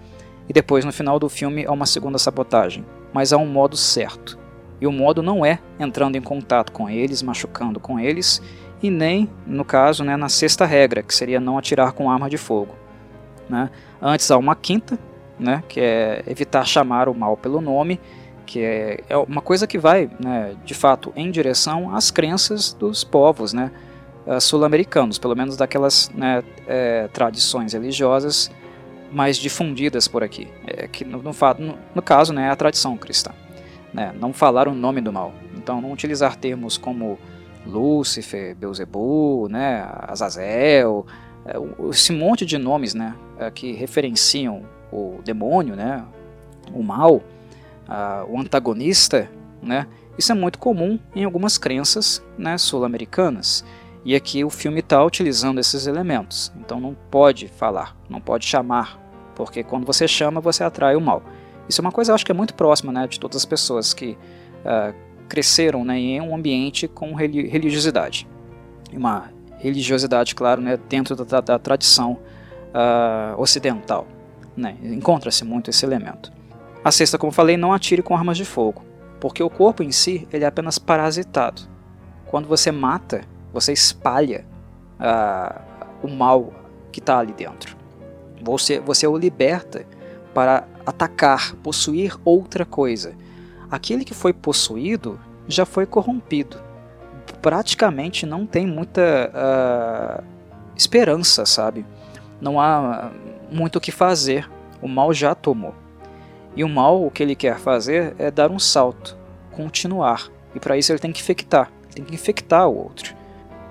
[0.49, 2.85] e depois no final do filme há uma segunda sabotagem.
[3.13, 4.39] Mas há um modo certo.
[4.81, 8.43] E o modo não é entrando em contato com eles, machucando com eles,
[8.83, 12.39] e nem, no caso, né, na sexta regra, que seria não atirar com arma de
[12.39, 12.75] fogo.
[13.49, 13.71] Né?
[14.01, 14.99] Antes há uma quinta,
[15.39, 18.01] né, que é evitar chamar o mal pelo nome,
[18.47, 23.05] que é, é uma coisa que vai, né, de fato, em direção às crenças dos
[23.05, 23.71] povos né,
[24.31, 28.49] eh, sul-americanos, pelo menos daquelas né, é, tradições religiosas
[29.11, 31.33] mais difundidas por aqui, é, que no, no,
[31.93, 33.33] no, caso né, é a tradição cristã.
[33.93, 37.19] Né, não falar o nome do mal, então não utilizar termos como
[37.67, 41.05] Lúcifer, Beuzebu, né, Azazel,
[41.45, 41.55] é,
[41.89, 43.17] esse monte de nomes né,
[43.53, 44.63] que referenciam
[44.93, 46.05] o demônio, né,
[46.73, 47.21] o mal,
[48.29, 49.29] o antagonista,
[49.61, 49.89] né?
[50.17, 53.65] Isso é muito comum em algumas crenças né, sul-americanas.
[54.05, 56.53] E aqui o filme está utilizando esses elementos.
[56.59, 58.99] Então não pode falar, não pode chamar,
[59.35, 61.23] porque quando você chama, você atrai o mal.
[61.69, 63.95] Isso é uma coisa, eu acho que é muito próxima né, de todas as pessoas
[63.95, 64.17] que
[64.65, 64.95] uh,
[65.29, 68.27] cresceram né, em um ambiente com religiosidade.
[68.93, 72.19] Uma religiosidade, claro, né, dentro da, da tradição
[72.75, 74.07] uh, ocidental.
[74.57, 76.33] Né, Encontra-se muito esse elemento.
[76.83, 78.83] A sexta, como falei, não atire com armas de fogo,
[79.21, 81.63] porque o corpo em si ele é apenas parasitado.
[82.27, 83.23] Quando você mata,
[83.53, 84.45] você espalha
[84.99, 85.61] uh,
[86.03, 86.53] o mal
[86.93, 87.77] que está ali dentro.
[88.43, 89.85] Você, você o liberta
[90.33, 93.15] para atacar, possuir outra coisa.
[93.71, 96.61] Aquele que foi possuído já foi corrompido.
[97.43, 100.25] Praticamente não tem muita uh,
[100.77, 101.85] esperança, sabe?
[102.41, 103.11] Não há
[103.51, 104.49] muito o que fazer.
[104.81, 105.75] O mal já tomou.
[106.57, 109.17] E o mal, o que ele quer fazer é dar um salto,
[109.53, 110.29] continuar.
[110.55, 113.15] E para isso ele tem que infectar, ele tem que infectar o outro.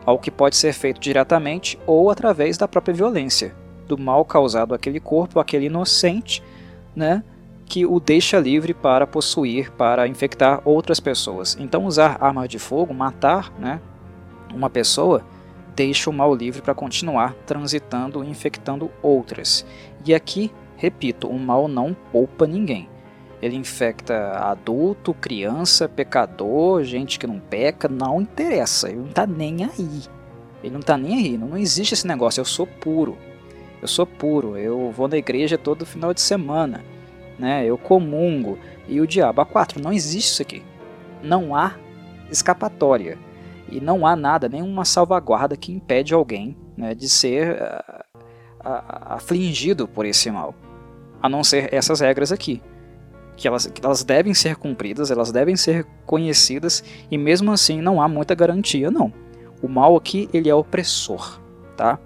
[0.10, 3.54] Algo que pode ser feito diretamente ou através da própria violência,
[3.88, 6.42] do mal causado àquele corpo, àquele inocente,
[6.96, 7.24] né,
[7.66, 11.56] que o deixa livre para possuir, para infectar outras pessoas.
[11.60, 13.80] Então usar armas de fogo, matar, né,
[14.52, 15.24] uma pessoa,
[15.76, 19.64] deixa o mal livre para continuar transitando e infectando outras.
[20.04, 22.88] E aqui Repito, o mal não poupa ninguém.
[23.42, 28.90] Ele infecta adulto, criança, pecador, gente que não peca, não interessa.
[28.90, 30.02] Ele não tá nem aí.
[30.64, 31.38] Ele não tá nem aí.
[31.38, 32.42] Não, não existe esse negócio.
[32.42, 33.18] Eu sou puro.
[33.82, 34.58] Eu sou puro.
[34.58, 36.84] Eu vou na igreja todo final de semana.
[37.38, 37.66] Né?
[37.66, 38.60] Eu comungo.
[38.88, 39.40] E o diabo.
[39.40, 40.62] A quatro, não existe isso aqui.
[41.24, 41.76] Não há
[42.30, 43.18] escapatória.
[43.70, 48.04] E não há nada, nenhuma salvaguarda que impede alguém né, de ser uh,
[48.68, 50.56] uh, afligido por esse mal
[51.22, 52.62] a não ser essas regras aqui.
[53.40, 58.02] Que elas, que elas devem ser cumpridas, elas devem ser conhecidas, e mesmo assim não
[58.02, 59.14] há muita garantia, não.
[59.62, 61.40] O mal aqui, ele é opressor,
[61.78, 61.98] tá?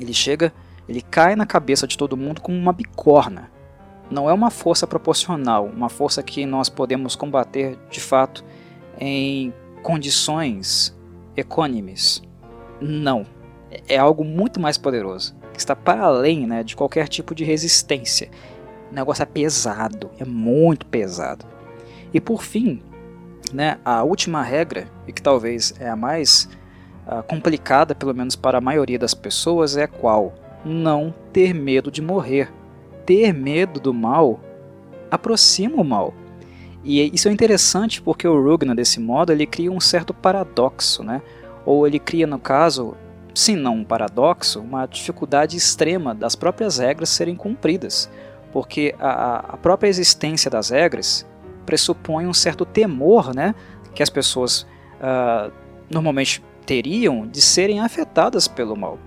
[0.00, 0.50] Ele chega,
[0.88, 3.50] ele cai na cabeça de todo mundo como uma bicorna.
[4.10, 8.42] Não é uma força proporcional, uma força que nós podemos combater de fato
[8.98, 9.52] em
[9.82, 10.96] condições
[11.36, 12.22] econômicas.
[12.80, 13.26] Não.
[13.86, 18.30] é algo muito mais poderoso, que está para além né, de qualquer tipo de resistência.
[18.90, 21.44] O negócio é pesado, é muito pesado.
[22.12, 22.82] E por fim,
[23.52, 26.48] né, a última regra, e que talvez é a mais
[27.06, 30.34] uh, complicada, pelo menos para a maioria das pessoas, é qual?
[30.64, 32.52] Não ter medo de morrer.
[33.06, 34.40] Ter medo do mal
[35.10, 36.14] aproxima o mal.
[36.82, 41.20] E isso é interessante porque o Rugna, desse modo, ele cria um certo paradoxo, né?
[41.64, 42.96] ou ele cria, no caso,
[43.34, 48.10] se não um paradoxo, uma dificuldade extrema das próprias regras serem cumpridas,
[48.52, 51.26] porque a, a própria existência das regras
[51.64, 53.54] pressupõe um certo temor né,
[53.94, 54.66] que as pessoas
[55.00, 55.52] uh,
[55.90, 58.98] normalmente teriam de serem afetadas pelo mal.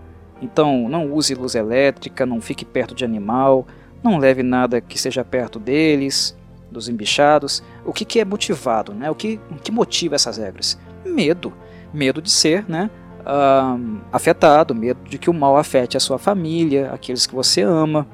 [0.41, 3.65] Então, não use luz elétrica, não fique perto de animal,
[4.03, 6.35] não leve nada que seja perto deles,
[6.69, 7.63] dos embichados.
[7.85, 8.93] O que, que é motivado?
[8.93, 9.09] Né?
[9.09, 10.77] O, que, que motiva essas regras?
[11.05, 11.53] Medo.
[11.93, 12.89] Medo de ser né,
[13.21, 18.07] uh, afetado, medo de que o mal afete a sua família, aqueles que você ama,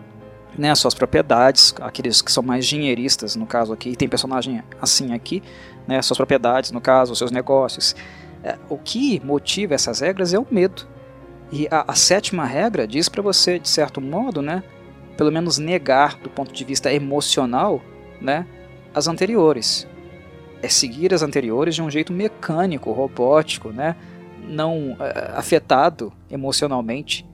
[0.58, 5.14] né, as suas propriedades, aqueles que são mais dinheiristas, no caso aqui, tem personagem assim
[5.14, 5.44] aqui,
[5.88, 7.96] né, suas propriedades, no caso, seus negócios.
[8.44, 10.88] É, o que motiva essas regras é o medo.
[11.52, 14.64] E a, a sétima regra diz para você, de certo modo, né,
[15.18, 17.82] pelo menos negar do ponto de vista emocional,
[18.22, 18.46] né,
[18.94, 19.88] as anteriores.
[20.62, 23.96] É seguir as anteriores de um jeito mecânico, robótico, né,
[24.48, 24.98] não uh,
[25.36, 27.26] afetado emocionalmente,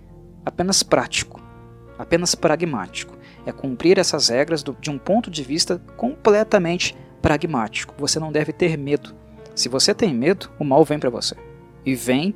[0.46, 1.35] apenas prático,
[1.98, 3.18] apenas pragmático.
[3.46, 7.94] É cumprir essas regras do, de um ponto de vista completamente pragmático.
[7.98, 9.14] Você não deve ter medo.
[9.54, 11.36] Se você tem medo, o mal vem para você.
[11.86, 12.36] E vem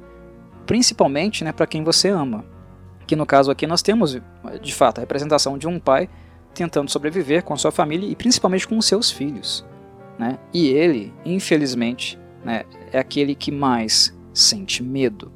[0.65, 2.45] principalmente né, para quem você ama.
[3.05, 4.17] Que no caso aqui nós temos,
[4.61, 6.09] de fato, a representação de um pai
[6.53, 9.65] tentando sobreviver com sua família e principalmente com seus filhos.
[10.17, 10.37] Né?
[10.53, 15.31] E ele, infelizmente, né, é aquele que mais sente medo.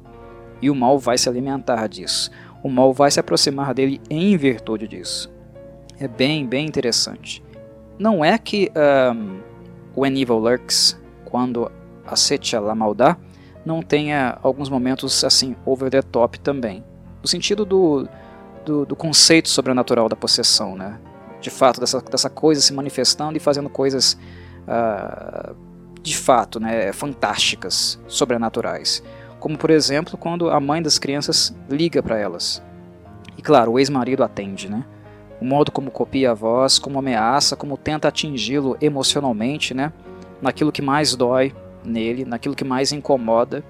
[0.62, 2.30] E o mal vai se alimentar disso.
[2.64, 5.30] O mal vai se aproximar dele em virtude disso.
[6.00, 7.44] É bem, bem interessante.
[7.98, 8.72] Não é que
[9.14, 9.40] um,
[9.94, 11.70] When Evil Lurks, quando
[12.06, 13.18] a maldade,
[13.66, 16.82] não tenha alguns momentos assim over the top também.
[17.20, 18.08] No sentido do,
[18.64, 20.98] do, do conceito sobrenatural da possessão, né?
[21.42, 24.18] De fato, dessa, dessa coisa se manifestando e fazendo coisas
[24.66, 25.54] uh,
[26.02, 29.02] de fato, né, fantásticas, sobrenaturais.
[29.44, 32.62] Como, por exemplo, quando a mãe das crianças liga para elas.
[33.36, 34.86] E claro, o ex-marido atende, né?
[35.38, 39.92] O modo como copia a voz, como ameaça, como tenta atingi-lo emocionalmente, né?
[40.40, 43.62] Naquilo que mais dói nele, naquilo que mais incomoda,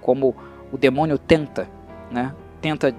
[0.00, 0.34] como
[0.72, 1.68] o demônio tenta,
[2.10, 2.34] né?
[2.62, 2.94] Tenta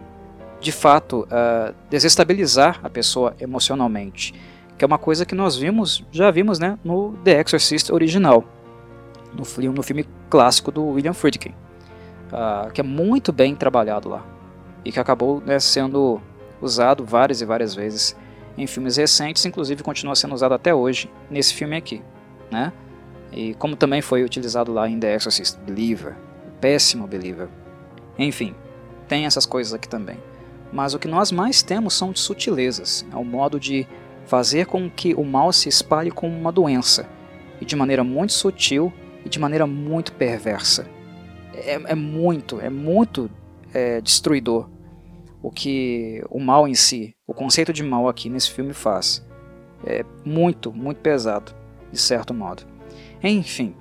[0.62, 4.36] de fato uh, desestabilizar a pessoa emocionalmente,
[4.78, 8.46] que é uma coisa que nós vimos, já vimos, né, no The Exorcist original
[9.34, 11.56] no filme, no filme clássico do William Friedkin,
[12.32, 14.26] uh, que é muito bem trabalhado lá
[14.84, 16.22] e que acabou né, sendo
[16.62, 18.16] usado várias e várias vezes
[18.58, 22.02] em filmes recentes, inclusive continua sendo usado até hoje nesse filme aqui,
[22.52, 22.74] né?
[23.32, 26.16] E como também foi utilizado lá em The Exorcist, Believer,
[26.60, 27.48] péssimo Believer.
[28.18, 28.56] Enfim,
[29.08, 30.18] tem essas coisas aqui também.
[30.74, 33.88] Mas o que nós mais temos são de sutilezas, é o modo de
[34.26, 37.08] fazer com que o mal se espalhe como uma doença
[37.62, 38.94] e de maneira muito sutil
[39.26, 40.86] e de maneira muito perversa.
[41.66, 43.30] É, é muito, é muito
[43.74, 44.70] é, destruidor
[45.42, 49.26] o que o mal em si, o conceito de mal aqui nesse filme faz.
[49.86, 51.54] É muito, muito pesado,
[51.92, 52.64] de certo modo.
[53.24, 53.74] Enfim,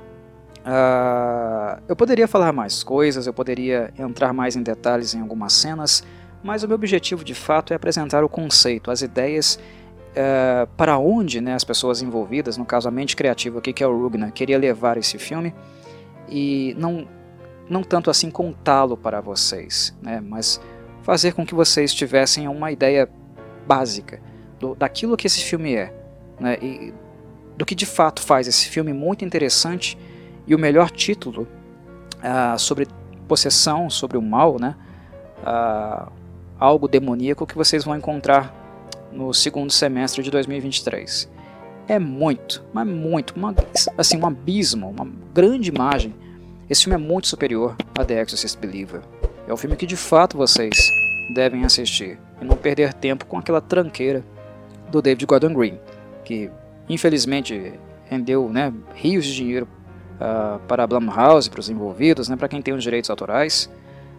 [0.61, 6.05] uh, eu poderia falar mais coisas, eu poderia entrar mais em detalhes em algumas cenas,
[6.43, 9.59] mas o meu objetivo de fato é apresentar o conceito, as ideias
[10.14, 13.87] é, para onde né, as pessoas envolvidas, no caso a mente criativa aqui, que é
[13.87, 15.53] o Rugna, queria levar esse filme
[16.29, 17.07] e não,
[17.69, 20.61] não tanto assim contá-lo para vocês, né, mas
[21.03, 23.09] fazer com que vocês tivessem uma ideia
[23.66, 24.21] básica
[24.59, 25.93] do, daquilo que esse filme é
[26.39, 26.95] né, e
[27.57, 29.99] do que de fato faz esse filme muito interessante
[30.47, 31.47] e o melhor título
[32.19, 32.87] uh, sobre
[33.27, 34.75] possessão, sobre o mal, né,
[35.43, 36.11] uh,
[36.59, 38.55] algo demoníaco que vocês vão encontrar
[39.12, 41.29] no segundo semestre de 2023.
[41.87, 43.55] É muito, mas muito, uma,
[43.97, 46.14] assim, um abismo, uma grande imagem.
[46.69, 49.01] Esse filme é muito superior a The Exorcist Believer.
[49.47, 50.77] É um filme que de fato vocês
[51.35, 54.23] devem assistir e não perder tempo com aquela tranqueira
[54.91, 55.79] do David Gordon Green,
[56.25, 56.51] que
[56.89, 57.73] infelizmente
[58.05, 59.66] rendeu né, rios de dinheiro
[60.16, 63.71] uh, para a Blumhouse, para os envolvidos, né, para quem tem os direitos autorais,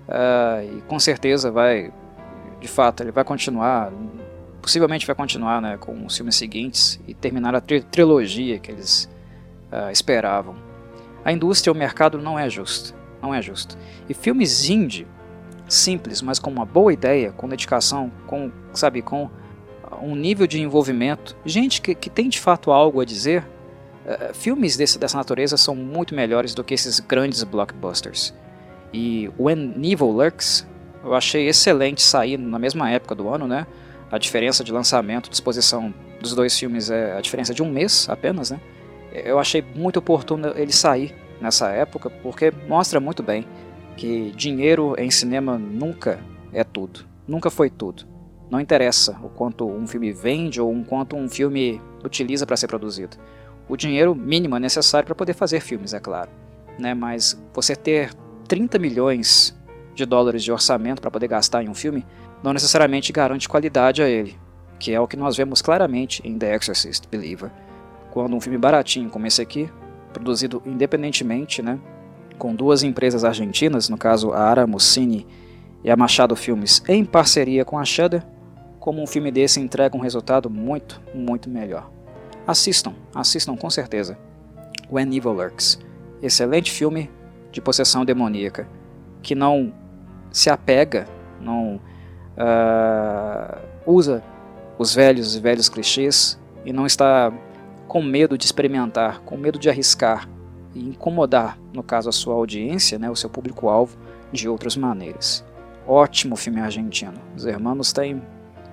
[0.08, 1.94] uh, e com certeza vai,
[2.60, 3.92] de fato, ele vai continuar
[4.62, 9.10] possivelmente vai continuar né, com os filmes seguintes e terminar a tri trilogia que eles
[9.72, 10.69] uh, esperavam.
[11.24, 13.78] A indústria, o mercado não é justo, não é justo.
[14.08, 15.08] E filmes indie
[15.68, 19.30] simples, mas com uma boa ideia, com dedicação, com, sabe, com
[20.02, 23.44] um nível de envolvimento, gente que, que tem de fato algo a dizer,
[24.06, 28.34] uh, filmes desse, dessa natureza são muito melhores do que esses grandes blockbusters.
[28.94, 30.68] E When Evil Lurks,
[31.04, 33.68] eu achei excelente sair na mesma época do ano, né?
[34.12, 38.50] A diferença de lançamento, disposição dos dois filmes é a diferença de um mês apenas,
[38.50, 38.60] né?
[39.12, 43.46] Eu achei muito oportuno ele sair nessa época, porque mostra muito bem
[43.98, 46.20] que dinheiro em cinema nunca
[46.54, 48.04] é tudo, nunca foi tudo.
[48.50, 52.68] Não interessa o quanto um filme vende ou o quanto um filme utiliza para ser
[52.68, 53.18] produzido.
[53.68, 56.32] O dinheiro mínimo é necessário para poder fazer filmes, é claro.
[56.80, 56.94] Né?
[56.94, 58.14] Mas você ter
[58.48, 59.56] 30 milhões
[59.94, 62.06] de dólares de orçamento para poder gastar em um filme
[62.42, 64.36] não necessariamente garante qualidade a ele,
[64.80, 67.52] que é o que nós vemos claramente em The Exorcist Believer.
[68.12, 69.70] Quando um filme baratinho como esse aqui,
[70.14, 71.80] produzido independentemente, né,
[72.38, 75.28] com duas empresas argentinas, no caso a Aramucine
[75.84, 78.24] e a Machado Filmes, em parceria com a Shudder,
[78.80, 81.92] como um filme desse entrega um resultado muito, muito melhor.
[82.48, 84.18] Assistam, assistam com certeza.
[84.92, 85.80] When Evil Lurks.
[86.22, 87.10] Excelente filme
[87.52, 88.68] de possessão demoníaca,
[89.22, 89.74] que não
[90.32, 91.08] se apega,
[91.40, 91.80] não
[92.36, 94.24] uh, usa
[94.78, 97.32] os velhos e velhos clichês e não está
[97.90, 100.30] com medo de experimentar, com medo de arriscar
[100.76, 103.98] e incomodar, no caso, a sua audiência, né, o seu público-alvo,
[104.32, 105.44] de outras maneiras.
[105.88, 107.20] Ótimo filme argentino.
[107.36, 108.22] Os hermanos têm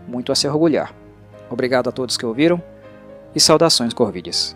[0.07, 0.95] muito a se orgulhar.
[1.51, 2.63] Obrigado a todos que ouviram
[3.35, 4.55] e saudações Corvides.